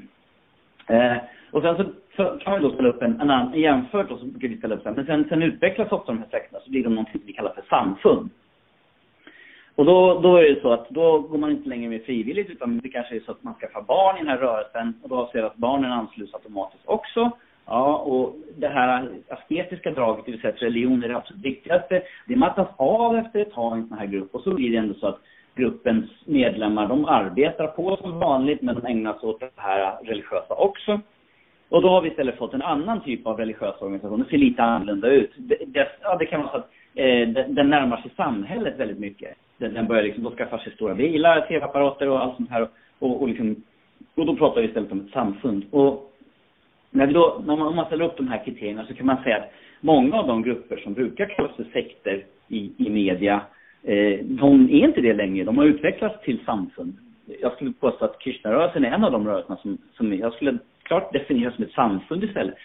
Eh, 0.88 1.18
och 1.52 1.62
sen 1.62 1.94
så, 2.16 2.24
kan 2.44 2.54
man 2.54 2.62
då 2.62 2.74
ställa 2.74 2.90
upp 2.90 3.02
en, 3.02 3.22
en 3.22 3.30
annan, 3.30 3.60
jämfört 3.60 4.10
då 4.10 4.18
så 4.18 4.26
brukar 4.26 4.48
vi 4.48 4.58
ställa 4.58 4.76
upp 4.76 4.84
sen, 4.84 4.94
men 4.94 5.06
sen, 5.06 5.26
sen 5.30 5.44
utvecklas 5.44 5.92
ofta 5.92 6.12
de 6.12 6.18
här 6.18 6.28
sekterna 6.32 6.60
så 6.64 6.72
blir 6.72 6.84
de 6.84 6.96
någonting 6.96 7.22
vi 7.26 7.34
kallar 7.34 7.54
för 7.54 7.64
samfund. 7.70 8.30
Och 9.76 9.86
då, 9.86 10.20
då 10.20 10.38
är 10.38 10.44
det 10.44 10.62
så 10.62 10.72
att 10.72 10.90
då 10.90 11.20
går 11.20 11.38
man 11.38 11.52
inte 11.52 11.70
längre 11.70 11.90
med 11.90 12.04
frivilligt 12.04 12.50
utan 12.50 12.80
det 12.80 12.90
kanske 12.90 13.16
är 13.16 13.20
så 13.20 13.32
att 13.32 13.44
man 13.44 13.54
skaffar 13.54 13.82
barn 13.82 14.16
i 14.16 14.20
den 14.20 14.28
här 14.28 14.38
rörelsen 14.38 14.94
och 15.04 15.10
då 15.10 15.16
avser 15.16 15.44
att 15.44 15.56
barnen 15.56 15.92
ansluts 15.92 16.34
automatiskt 16.34 16.84
också. 16.86 17.32
Ja, 17.66 17.96
och 17.98 18.36
det 18.58 18.68
här 18.68 19.10
asketiska 19.30 19.92
draget, 19.92 20.26
det 20.26 20.32
vill 20.32 20.42
säga 20.42 20.54
att 20.54 20.62
religion 20.62 21.04
är 21.04 21.08
det 21.08 21.18
absolut 21.18 21.46
viktigaste, 21.46 22.02
det 22.28 22.36
mattas 22.36 22.68
av 22.78 23.18
efter 23.18 23.40
ett 23.40 23.54
tag 23.54 23.78
i 23.78 23.82
en 23.82 23.88
sån 23.88 23.98
här 23.98 24.06
grupp 24.06 24.36
och 24.36 24.42
så 24.42 24.54
blir 24.54 24.72
det 24.72 24.78
ändå 24.78 24.94
så 24.94 25.08
att 25.08 25.22
gruppens 25.56 26.10
medlemmar, 26.26 26.88
de 26.88 27.06
arbetar 27.06 27.68
på 27.68 27.98
som 27.98 28.20
vanligt 28.20 28.62
men 28.62 28.76
de 28.76 28.86
ägnar 28.86 29.14
sig 29.14 29.30
åt 29.30 29.40
det 29.40 29.50
här 29.56 29.98
religiösa 30.04 30.54
också. 30.54 31.00
Och 31.70 31.82
då 31.82 31.90
har 31.90 32.02
vi 32.02 32.10
istället 32.10 32.38
fått 32.38 32.54
en 32.54 32.62
annan 32.62 33.02
typ 33.02 33.28
av 33.28 33.38
religiös 33.38 33.82
organisation. 33.82 34.20
Det 34.20 34.30
ser 34.30 34.38
lite 34.38 34.64
annorlunda 34.64 35.08
ut. 35.08 35.32
Det, 35.38 35.58
det, 35.68 35.88
ja, 36.02 36.16
det 36.16 36.26
kan 36.26 36.42
vara 36.42 36.52
så 36.52 36.58
att 36.58 36.70
eh, 36.96 37.28
den, 37.28 37.56
den 37.56 37.70
närmar 37.70 38.02
sig 38.02 38.12
samhället 38.16 38.80
väldigt 38.80 39.00
mycket. 39.00 39.36
Den, 39.58 39.74
den 39.74 39.88
börjar 39.88 40.04
liksom, 40.04 40.24
då 40.24 40.32
skaffar 40.32 40.58
sig 40.58 40.74
stora 40.74 40.96
bilar, 40.96 41.42
tv-apparater 41.42 42.10
och 42.10 42.22
allt 42.22 42.36
sånt 42.36 42.50
här. 42.50 42.68
Och, 43.00 43.22
och, 43.22 43.28
liksom, 43.28 43.64
och 44.16 44.26
då 44.26 44.36
pratar 44.36 44.62
vi 44.62 44.68
istället 44.68 44.92
om 44.92 45.06
ett 45.06 45.14
samfund. 45.14 45.66
Och 45.72 46.12
när, 46.90 47.08
vi 47.08 47.14
då, 47.14 47.42
när 47.46 47.56
man, 47.56 47.68
om 47.68 47.76
man 47.76 47.86
ställer 47.86 48.06
upp 48.06 48.18
de 48.18 48.28
här 48.28 48.46
kriterierna 48.46 48.86
så 48.86 48.94
kan 48.94 49.06
man 49.06 49.24
säga 49.24 49.38
att 49.38 49.52
många 49.82 50.20
av 50.20 50.28
de 50.28 50.44
grupper 50.44 50.78
som 50.78 50.94
brukar 50.94 51.26
kallas 51.26 51.56
för 51.56 51.64
sekter 51.64 52.26
i, 52.48 52.72
i 52.78 52.90
media, 52.90 53.42
Eh, 53.84 54.20
de 54.24 54.70
är 54.70 54.88
inte 54.88 55.02
det 55.02 55.14
längre. 55.14 55.44
De 55.44 55.58
har 55.58 55.66
utvecklats 55.66 56.24
till 56.24 56.40
samfund. 56.46 56.98
Jag 57.42 57.54
skulle 57.54 57.74
påstå 57.74 58.06
att 58.06 58.20
Krishnarörelsen 58.20 58.86
är 58.86 58.92
en 58.92 59.04
av 59.04 59.12
de 59.12 59.28
rörelserna 59.28 59.58
som, 59.58 59.78
som 59.94 60.14
jag 60.14 60.34
skulle 60.34 60.58
klart 60.84 61.14
definiera 61.14 61.52
som 61.52 61.64
ett 61.64 61.72
samfund 61.72 62.24
istället. 62.24 62.56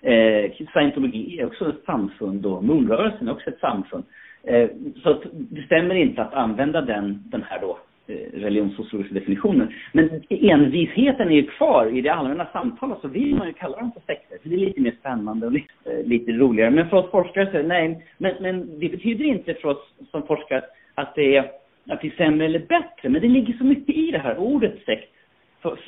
Eh, 0.00 0.66
scientologi 0.72 1.38
är 1.40 1.46
också 1.46 1.68
ett 1.68 1.84
samfund 1.86 2.46
och 2.46 2.64
Moonrörelsen 2.64 3.28
är 3.28 3.32
också 3.32 3.50
ett 3.50 3.60
samfund. 3.60 4.04
Eh, 4.42 4.70
så 5.02 5.10
att 5.10 5.22
det 5.32 5.62
stämmer 5.62 5.94
inte 5.94 6.22
att 6.22 6.34
använda 6.34 6.80
den, 6.80 7.22
den 7.26 7.42
här 7.42 7.60
då 7.60 7.78
Eh, 8.12 8.40
religionshistoriska 8.40 8.46
religionssociologiska 8.46 9.14
definitionen. 9.14 9.72
Men 9.92 10.22
envisheten 10.28 11.28
är 11.28 11.34
ju 11.34 11.46
kvar. 11.46 11.86
I 11.86 12.00
det 12.00 12.08
allmänna 12.08 12.46
samtalet 12.52 12.98
så 13.00 13.08
vill 13.08 13.34
man 13.34 13.46
ju 13.46 13.52
kalla 13.52 13.76
dem 13.76 13.92
för 13.92 14.00
sekter. 14.00 14.38
För 14.42 14.48
det 14.48 14.54
är 14.54 14.58
lite 14.58 14.80
mer 14.80 14.94
spännande 15.00 15.46
och 15.46 15.52
lite, 15.52 15.72
eh, 15.84 16.06
lite 16.06 16.32
roligare. 16.32 16.70
Men 16.70 16.88
för 16.88 16.96
oss 16.96 17.10
forskare 17.10 17.50
så 17.52 17.68
nej. 17.68 18.06
Men, 18.18 18.34
men 18.40 18.78
det 18.78 18.88
betyder 18.88 19.24
inte 19.24 19.54
för 19.54 19.68
oss 19.68 19.94
som 20.10 20.26
forskare 20.26 20.62
att 20.94 21.14
det 21.14 21.36
är 21.36 21.50
att 21.88 22.00
det 22.00 22.06
är 22.06 22.16
sämre 22.16 22.46
eller 22.46 22.58
bättre. 22.58 23.08
Men 23.08 23.22
det 23.22 23.28
ligger 23.28 23.52
så 23.52 23.64
mycket 23.64 23.96
i 23.96 24.10
det 24.10 24.18
här 24.18 24.38
ordet 24.38 24.84
sekt 24.86 25.08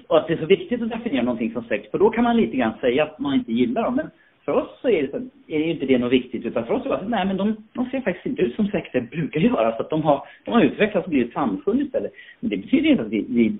och 0.06 0.18
att 0.18 0.26
det 0.26 0.32
är 0.32 0.38
så 0.38 0.46
viktigt 0.46 0.82
att 0.82 0.90
definiera 0.90 1.22
någonting 1.22 1.52
som 1.52 1.64
sekt, 1.64 1.90
för 1.90 1.98
då 1.98 2.10
kan 2.10 2.24
man 2.24 2.36
lite 2.36 2.56
grann 2.56 2.78
säga 2.80 3.02
att 3.04 3.18
man 3.18 3.34
inte 3.34 3.52
gillar 3.52 3.82
dem. 3.82 3.94
Men 3.94 4.10
för 4.44 4.52
oss 4.52 4.68
så 4.82 4.88
är 4.88 5.02
det, 5.02 5.10
så, 5.10 5.16
är 5.46 5.58
det 5.58 5.64
inte 5.64 5.86
det 5.86 5.98
något 5.98 6.12
viktigt, 6.12 6.44
utan 6.44 6.66
för 6.66 6.74
oss 6.74 6.86
är 6.86 6.90
det 6.90 7.08
nej 7.08 7.26
men 7.26 7.36
de, 7.36 7.56
de 7.72 7.90
ser 7.90 8.00
faktiskt 8.00 8.26
inte 8.26 8.42
ut 8.42 8.56
som 8.56 8.66
sekter 8.66 9.00
brukar 9.00 9.40
göra, 9.40 9.76
så 9.76 9.82
att 9.82 9.90
de 9.90 10.02
har, 10.02 10.26
de 10.44 10.50
har 10.50 10.62
utvecklats 10.62 11.04
och 11.04 11.10
blivit 11.10 11.32
samfund 11.32 11.82
istället. 11.82 12.12
Men 12.40 12.50
det 12.50 12.56
betyder 12.56 12.90
inte 12.90 13.02
att 13.02 13.08
vi, 13.08 13.26
vi 13.28 13.56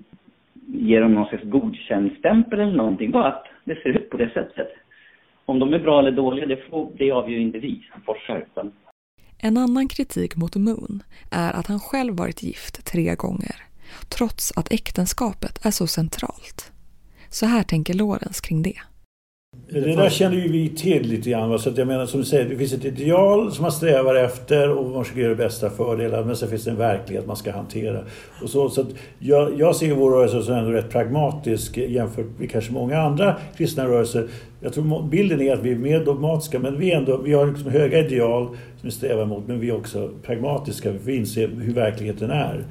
ger 0.67 1.01
dem 1.01 1.13
någon 1.13 1.27
slags 1.27 1.43
godkänd-stämpel 1.43 2.59
eller 2.59 2.75
någonting, 2.75 3.11
bara 3.11 3.27
att 3.27 3.47
det 3.63 3.75
ser 3.75 3.89
ut 3.89 4.09
på 4.09 4.17
det 4.17 4.29
sättet. 4.29 4.67
Om 5.45 5.59
de 5.59 5.73
är 5.73 5.79
bra 5.79 5.99
eller 5.99 6.11
dåliga, 6.11 6.45
det, 6.45 6.57
får, 6.69 6.91
det 6.97 7.11
avgör 7.11 7.39
inte 7.39 7.59
vi 7.59 7.87
som 7.91 8.01
forskare. 8.01 8.45
Utan... 8.51 8.71
En 9.41 9.57
annan 9.57 9.87
kritik 9.87 10.35
mot 10.35 10.55
Moon 10.55 11.03
är 11.31 11.53
att 11.53 11.67
han 11.67 11.79
själv 11.79 12.15
varit 12.17 12.43
gift 12.43 12.85
tre 12.85 13.15
gånger 13.15 13.55
trots 14.17 14.57
att 14.57 14.71
äktenskapet 14.71 15.65
är 15.65 15.71
så 15.71 15.87
centralt. 15.87 16.71
Så 17.29 17.45
här 17.45 17.63
tänker 17.63 17.93
Lorenz 17.93 18.41
kring 18.41 18.61
det. 18.61 18.79
Det 19.69 19.95
där 19.95 20.09
känner 20.09 20.35
ju 20.35 20.51
vi 20.51 20.69
till 20.69 21.07
lite 21.07 21.29
grann. 21.29 21.59
Så 21.59 21.69
att 21.69 21.77
jag 21.77 21.87
menar 21.87 22.05
som 22.05 22.19
du 22.19 22.25
säger, 22.25 22.49
det 22.49 22.55
finns 22.55 22.73
ett 22.73 22.85
ideal 22.85 23.51
som 23.51 23.61
man 23.61 23.71
strävar 23.71 24.15
efter 24.15 24.69
och 24.69 24.91
man 24.91 25.03
försöker 25.03 25.21
göra 25.21 25.29
det 25.29 25.43
bästa 25.43 25.69
fördelar. 25.69 26.23
Men 26.23 26.35
sen 26.35 26.49
finns 26.49 26.63
det 26.63 26.71
en 26.71 26.77
verklighet 26.77 27.27
man 27.27 27.35
ska 27.35 27.51
hantera. 27.51 27.99
Och 28.41 28.49
så, 28.49 28.69
så 28.69 28.85
jag, 29.19 29.59
jag 29.59 29.75
ser 29.75 29.95
vår 29.95 30.11
rörelse 30.11 30.41
som 30.41 30.53
ändå 30.53 30.71
rätt 30.71 30.89
pragmatisk 30.89 31.77
jämfört 31.77 32.39
med 32.39 32.51
kanske 32.51 32.73
många 32.73 32.97
andra 32.97 33.35
kristna 33.57 33.85
rörelser. 33.85 34.27
Jag 34.61 34.73
tror 34.73 35.03
bilden 35.09 35.41
är 35.41 35.53
att 35.53 35.63
vi 35.63 35.71
är 35.71 35.75
mer 35.75 36.05
dogmatiska 36.05 36.59
men 36.59 36.79
vi, 36.79 36.91
ändå, 36.91 37.17
vi 37.17 37.33
har 37.33 37.47
liksom 37.47 37.71
höga 37.71 37.99
ideal 37.99 38.47
som 38.47 38.57
vi 38.81 38.91
strävar 38.91 39.25
mot 39.25 39.47
men 39.47 39.59
vi 39.59 39.69
är 39.69 39.77
också 39.77 40.11
pragmatiska. 40.23 40.91
Vi 40.91 41.15
inser 41.15 41.47
hur 41.47 41.73
verkligheten 41.73 42.31
är. 42.31 42.63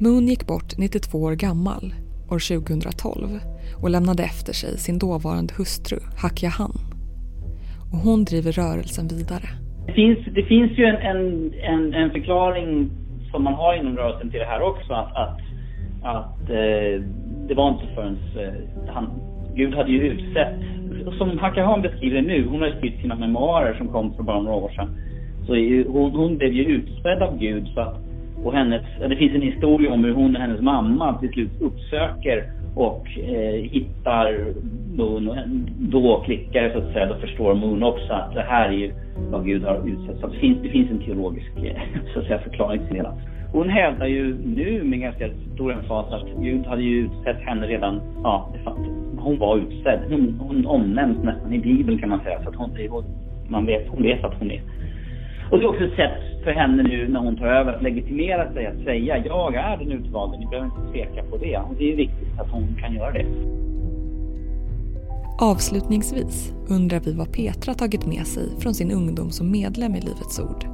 Moon 0.00 0.28
gick 0.28 0.46
bort 0.46 0.78
92 0.78 1.22
år 1.22 1.32
gammal 1.32 1.94
år 2.32 2.60
2012 2.60 3.40
och 3.82 3.90
lämnade 3.90 4.22
efter 4.22 4.52
sig 4.52 4.78
sin 4.78 4.98
dåvarande 4.98 5.54
hustru 5.58 5.98
Hakia 6.22 6.48
Han. 6.48 6.74
Och 7.92 7.98
hon 7.98 8.24
driver 8.24 8.52
rörelsen 8.52 9.08
vidare. 9.08 9.48
Det 9.86 9.92
finns, 9.92 10.18
det 10.34 10.42
finns 10.42 10.72
ju 10.78 10.84
en, 10.84 10.96
en, 10.96 11.52
en, 11.72 11.94
en 11.94 12.10
förklaring 12.10 12.90
som 13.30 13.44
man 13.44 13.54
har 13.54 13.74
inom 13.74 13.96
rörelsen 13.96 14.30
till 14.30 14.40
det 14.40 14.46
här 14.46 14.62
också 14.62 14.92
att, 14.92 15.16
att, 15.16 15.40
att 16.02 16.40
eh, 16.50 17.02
det 17.48 17.54
var 17.54 17.68
inte 17.68 17.94
förrän 17.94 18.18
eh, 18.38 18.92
han, 18.94 19.10
Gud 19.54 19.74
hade 19.74 19.90
ju 19.90 20.00
utsett, 20.00 20.54
som 21.18 21.38
Hakia 21.38 21.66
Han 21.66 21.82
beskriver 21.82 22.22
nu, 22.22 22.48
hon 22.48 22.62
har 22.62 22.70
skrivit 22.78 23.00
sina 23.00 23.14
memoarer 23.14 23.74
som 23.74 23.88
kom 23.88 24.14
för 24.14 24.22
bara 24.22 24.40
några 24.42 24.56
år 24.56 24.70
sedan. 24.70 24.96
Så 25.46 25.54
hon, 25.92 26.10
hon 26.10 26.38
blev 26.38 26.52
ju 26.52 26.64
utsedd 26.64 27.22
av 27.22 27.38
Gud 27.38 27.68
så 27.74 27.80
att 27.80 27.96
och 28.44 28.52
hennes, 28.52 28.82
det 29.08 29.16
finns 29.16 29.34
en 29.34 29.42
historia 29.42 29.92
om 29.92 30.04
hur 30.04 30.14
hon 30.14 30.36
och 30.36 30.42
hennes 30.42 30.60
mamma 30.60 31.18
till 31.18 31.32
slut 31.32 31.50
uppsöker 31.60 32.44
och 32.74 33.06
eh, 33.18 33.70
hittar 33.70 34.54
Moon. 34.96 35.28
Och 35.28 35.36
då 35.78 36.22
klickar 36.24 36.62
det 36.62 36.72
så 36.72 36.78
att 36.78 36.92
säga. 36.92 37.06
Då 37.06 37.14
förstår 37.14 37.54
Moon 37.54 37.82
också 37.82 38.12
att 38.12 38.34
det 38.34 38.42
här 38.42 38.68
är 38.68 38.72
ju 38.72 38.92
vad 39.30 39.44
Gud 39.44 39.64
har 39.64 39.88
utsett. 39.88 40.20
Så 40.20 40.26
det 40.26 40.38
finns, 40.38 40.58
det 40.62 40.68
finns 40.68 40.90
en 40.90 40.98
teologisk 40.98 41.50
eh, 41.56 41.76
så 42.14 42.20
att 42.20 42.26
säga, 42.26 42.38
förklaring 42.38 42.80
till 42.80 42.88
det 42.88 42.96
hela. 42.96 43.14
Hon 43.52 43.68
hävdar 43.68 44.06
ju 44.06 44.36
nu 44.44 44.82
med 44.84 45.00
ganska 45.00 45.28
stor 45.54 45.72
emfas 45.72 46.12
att 46.12 46.28
Gud 46.42 46.66
hade 46.66 46.82
ju 46.82 46.98
utsett 46.98 47.36
henne 47.40 47.66
redan, 47.66 48.00
ja, 48.22 48.54
hon 49.18 49.38
var 49.38 49.56
utsedd. 49.56 50.00
Hon, 50.10 50.40
hon 50.40 50.66
omnämns 50.66 51.24
nästan 51.24 51.52
i 51.52 51.58
Bibeln 51.58 51.98
kan 51.98 52.08
man 52.08 52.20
säga. 52.20 52.42
Så 52.42 52.48
att 52.48 52.56
hon, 52.56 52.70
man 53.48 53.66
vet, 53.66 53.88
hon 53.88 54.02
vet 54.02 54.24
att 54.24 54.34
hon 54.38 54.50
är 54.50 54.62
och 55.50 55.58
det 55.58 55.64
är 55.64 55.68
också 55.68 55.84
ett 55.84 55.96
sätt 55.96 56.44
för 56.44 56.50
henne 56.50 56.82
nu 56.82 57.08
när 57.08 57.20
hon 57.20 57.36
tar 57.36 57.46
över 57.46 57.72
att 57.72 57.82
legitimera 57.82 58.52
sig, 58.52 58.66
att 58.66 58.84
säga 58.84 59.18
jag 59.18 59.54
är 59.54 59.76
den 59.76 59.92
utvalde, 59.92 60.38
ni 60.38 60.46
behöver 60.46 60.66
inte 60.66 60.92
tveka 60.92 61.22
på 61.30 61.36
det. 61.36 61.56
Och 61.56 61.74
det 61.78 61.92
är 61.92 61.96
viktigt 61.96 62.40
att 62.40 62.50
hon 62.50 62.76
kan 62.80 62.94
göra 62.94 63.10
det. 63.10 63.26
Avslutningsvis 65.40 66.54
undrar 66.68 67.00
vi 67.00 67.12
vad 67.12 67.32
Petra 67.32 67.74
tagit 67.74 68.06
med 68.06 68.26
sig 68.26 68.42
från 68.58 68.74
sin 68.74 68.90
ungdom 68.90 69.30
som 69.30 69.50
medlem 69.50 69.94
i 69.94 70.00
Livets 70.00 70.40
Ord 70.40 70.64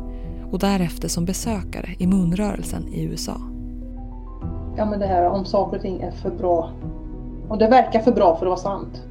och 0.52 0.58
därefter 0.58 1.08
som 1.08 1.24
besökare 1.24 1.88
i 1.98 2.06
Munrörelsen 2.06 2.88
i 2.88 3.04
USA. 3.04 3.36
Ja 4.76 4.84
men 4.84 4.98
det 4.98 5.06
här 5.06 5.28
om 5.28 5.44
saker 5.44 5.76
och 5.76 5.82
ting 5.82 6.00
är 6.00 6.10
för 6.10 6.30
bra 6.30 6.70
och 7.48 7.58
det 7.58 7.68
verkar 7.68 8.00
för 8.00 8.12
bra 8.12 8.36
för 8.36 8.46
att 8.46 8.50
vara 8.50 8.78
sant. 8.78 9.02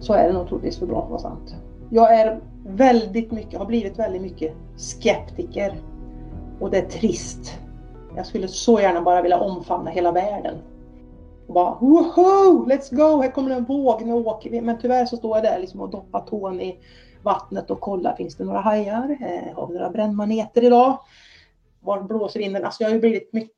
Så 0.00 0.12
är 0.12 0.26
det 0.28 0.32
nog 0.32 0.48
troligtvis 0.48 0.78
för 0.78 0.86
bra 0.86 0.96
för 0.96 1.04
att 1.16 1.22
vara 1.22 1.34
sant. 1.34 1.56
Jag 1.90 2.20
är 2.20 2.40
väldigt 2.64 3.32
mycket, 3.32 3.58
har 3.58 3.66
blivit 3.66 3.98
väldigt 3.98 4.22
mycket 4.22 4.54
skeptiker. 4.76 5.74
Och 6.60 6.70
det 6.70 6.78
är 6.78 6.88
trist. 6.88 7.58
Jag 8.16 8.26
skulle 8.26 8.48
så 8.48 8.80
gärna 8.80 9.00
bara 9.00 9.22
vilja 9.22 9.40
omfamna 9.40 9.90
hela 9.90 10.12
världen. 10.12 10.58
Och 11.46 11.54
bara 11.54 11.78
woho, 11.80 12.66
let's 12.66 12.94
go, 12.94 13.22
här 13.22 13.30
kommer 13.30 13.50
en 13.50 13.64
våg, 13.64 14.02
nu 14.02 14.12
åker 14.12 14.50
vi. 14.50 14.60
Men 14.60 14.78
tyvärr 14.78 15.06
så 15.06 15.16
står 15.16 15.36
jag 15.36 15.44
där 15.44 15.58
liksom 15.58 15.80
och 15.80 15.90
doppar 15.90 16.20
tån 16.20 16.60
i 16.60 16.78
vattnet 17.22 17.70
och 17.70 17.80
kollar, 17.80 18.16
finns 18.16 18.36
det 18.36 18.44
några 18.44 18.60
hajar? 18.60 19.16
Eh, 19.20 19.54
har 19.54 19.66
vi 19.66 19.74
några 19.74 19.90
brännmaneter 19.90 20.64
idag? 20.64 20.98
Var 21.80 22.02
blåser 22.02 22.40
vinden? 22.40 22.64
Alltså 22.64 22.82
jag 22.82 22.88
har 22.90 22.94
ju 22.94 23.00
blivit 23.00 23.32
mycket, 23.32 23.56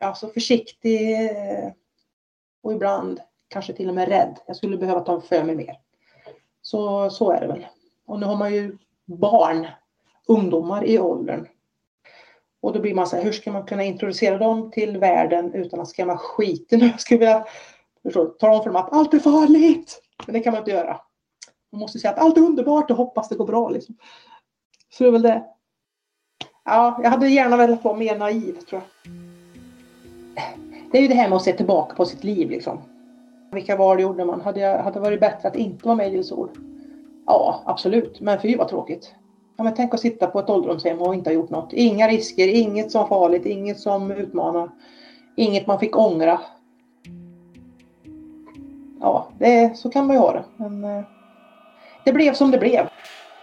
alltså 0.00 0.28
försiktig 0.28 1.24
eh, 1.24 1.72
och 2.62 2.72
ibland 2.72 3.20
kanske 3.48 3.72
till 3.72 3.88
och 3.88 3.94
med 3.94 4.08
rädd. 4.08 4.38
Jag 4.46 4.56
skulle 4.56 4.76
behöva 4.76 5.00
ta 5.00 5.20
för 5.20 5.44
mig 5.44 5.56
mer. 5.56 5.78
Så, 6.62 7.10
så 7.10 7.30
är 7.30 7.40
det 7.40 7.46
väl. 7.46 7.66
Och 8.08 8.20
nu 8.20 8.26
har 8.26 8.36
man 8.36 8.54
ju 8.54 8.78
barn, 9.04 9.66
ungdomar 10.28 10.84
i 10.84 10.98
åldern. 10.98 11.46
Och 12.60 12.72
då 12.72 12.80
blir 12.80 12.94
man 12.94 13.06
så 13.06 13.16
här, 13.16 13.22
hur 13.22 13.32
ska 13.32 13.52
man 13.52 13.66
kunna 13.66 13.84
introducera 13.84 14.38
dem 14.38 14.70
till 14.70 14.98
världen 14.98 15.54
utan 15.54 15.80
att 15.80 15.88
skrämma 15.88 16.18
skiten 16.18 16.80
Jag 16.80 17.00
skulle 17.00 17.18
vilja 17.18 17.44
tala 18.38 18.56
om 18.56 18.62
för 18.62 18.70
dem 18.70 18.76
att 18.76 18.92
allt 18.92 19.14
är 19.14 19.18
farligt. 19.18 20.02
Men 20.26 20.32
det 20.32 20.40
kan 20.40 20.52
man 20.52 20.60
inte 20.60 20.70
göra. 20.70 21.00
Man 21.72 21.80
måste 21.80 21.98
säga 21.98 22.12
att 22.12 22.18
allt 22.18 22.36
är 22.36 22.42
underbart 22.42 22.90
och 22.90 22.96
hoppas 22.96 23.28
det 23.28 23.34
går 23.34 23.46
bra. 23.46 23.68
Liksom. 23.68 23.96
Så 24.90 25.04
det 25.04 25.10
är 25.10 25.12
väl 25.12 25.22
det. 25.22 25.44
Ja, 26.64 27.00
jag 27.02 27.10
hade 27.10 27.28
gärna 27.28 27.56
velat 27.56 27.84
vara 27.84 27.96
mer 27.96 28.18
naiv 28.18 28.52
tror 28.52 28.82
jag. 28.82 29.14
Det 30.92 30.98
är 30.98 31.02
ju 31.02 31.08
det 31.08 31.14
här 31.14 31.28
med 31.28 31.36
att 31.36 31.42
se 31.42 31.52
tillbaka 31.52 31.94
på 31.94 32.04
sitt 32.04 32.24
liv 32.24 32.50
liksom. 32.50 32.78
Vilka 33.52 33.76
val 33.76 34.00
gjorde 34.00 34.24
man? 34.24 34.40
Hade, 34.40 34.60
jag, 34.60 34.78
hade 34.78 34.96
det 34.96 35.00
varit 35.00 35.20
bättre 35.20 35.48
att 35.48 35.56
inte 35.56 35.86
vara 35.86 35.96
med 35.96 36.06
i 36.06 36.10
Livets 36.10 36.32
Ord? 36.32 36.58
Ja, 37.28 37.62
absolut. 37.66 38.20
Men 38.20 38.40
fy 38.40 38.56
vad 38.56 38.68
tråkigt. 38.68 39.14
Ja, 39.56 39.64
men 39.64 39.74
tänk 39.74 39.94
att 39.94 40.00
sitta 40.00 40.26
på 40.26 40.38
ett 40.38 40.50
ålderdomshem 40.50 41.00
och 41.00 41.14
inte 41.14 41.30
ha 41.30 41.34
gjort 41.34 41.50
något. 41.50 41.72
Inga 41.72 42.08
risker, 42.08 42.48
inget 42.48 42.92
som 42.92 43.08
farligt, 43.08 43.46
inget 43.46 43.80
som 43.80 44.10
utmanar. 44.10 44.70
Inget 45.36 45.66
man 45.66 45.80
fick 45.80 45.96
ångra. 45.96 46.40
Ja, 49.00 49.28
det, 49.38 49.78
så 49.78 49.90
kan 49.90 50.06
man 50.06 50.16
ju 50.16 50.20
ha 50.20 50.32
det. 50.32 50.44
Men 50.56 50.84
eh, 50.84 51.04
det 52.04 52.12
blev 52.12 52.34
som 52.34 52.50
det 52.50 52.58
blev. 52.58 52.88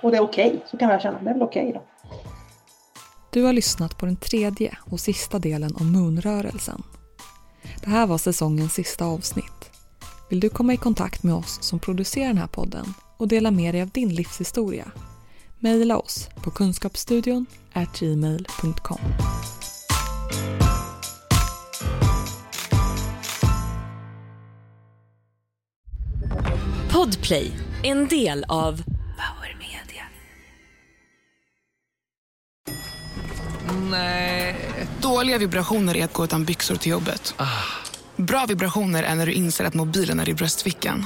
Och 0.02 0.12
det 0.12 0.18
är 0.18 0.22
okej, 0.24 0.48
okay, 0.48 0.60
så 0.66 0.78
kan 0.78 0.90
jag 0.90 1.02
känna. 1.02 1.20
Det 1.22 1.30
är 1.30 1.34
väl 1.34 1.44
okej 1.44 1.70
okay 1.70 1.74
då. 1.74 1.82
Du 3.32 3.44
har 3.44 3.54
lyssnat 3.54 3.98
på 3.98 4.06
den 4.06 4.16
tredje 4.16 4.78
och 4.92 5.00
sista 5.00 5.40
delen 5.40 5.76
om 5.80 5.92
Moonrörelsen. 5.92 6.84
Det 7.84 7.90
här 7.90 8.08
var 8.08 8.18
säsongens 8.18 8.74
sista 8.74 9.06
avsnitt. 9.06 9.72
Vill 10.30 10.40
du 10.40 10.50
komma 10.50 10.74
i 10.74 10.78
kontakt 10.78 11.24
med 11.24 11.36
oss 11.36 11.58
som 11.62 11.80
producerar 11.80 12.28
den 12.28 12.38
här 12.38 12.48
podden 12.48 12.86
och 13.18 13.28
dela 13.28 13.52
med 13.52 13.74
dig 13.74 13.82
av 13.82 13.90
din 13.90 14.16
livshistoria? 14.16 14.92
Maila 15.60 15.98
oss 15.98 16.30
på 16.44 16.52
kunskapsstudion 16.52 17.46
gmail.com. 17.94 19.00
Podplay, 26.92 27.52
en 27.84 28.08
del 28.08 28.46
av 28.50 28.84
Power 28.84 29.58
Media. 29.60 30.04
Nej. 33.90 34.56
Dåliga 35.02 35.38
vibrationer 35.38 35.98
är 35.98 36.06
att 36.06 36.14
gå 36.14 36.24
utan 36.24 36.46
byxor 36.46 36.76
till 36.76 36.92
jobbet. 36.92 37.36
Bra 38.16 38.46
vibrationer 38.46 39.04
är 39.04 39.16
när 39.16 39.26
du 39.26 39.32
inser 39.34 39.66
att 39.66 39.74
mobilen 39.74 40.20
är 40.20 40.30
i 40.30 40.34
bröstfickan. 40.34 41.06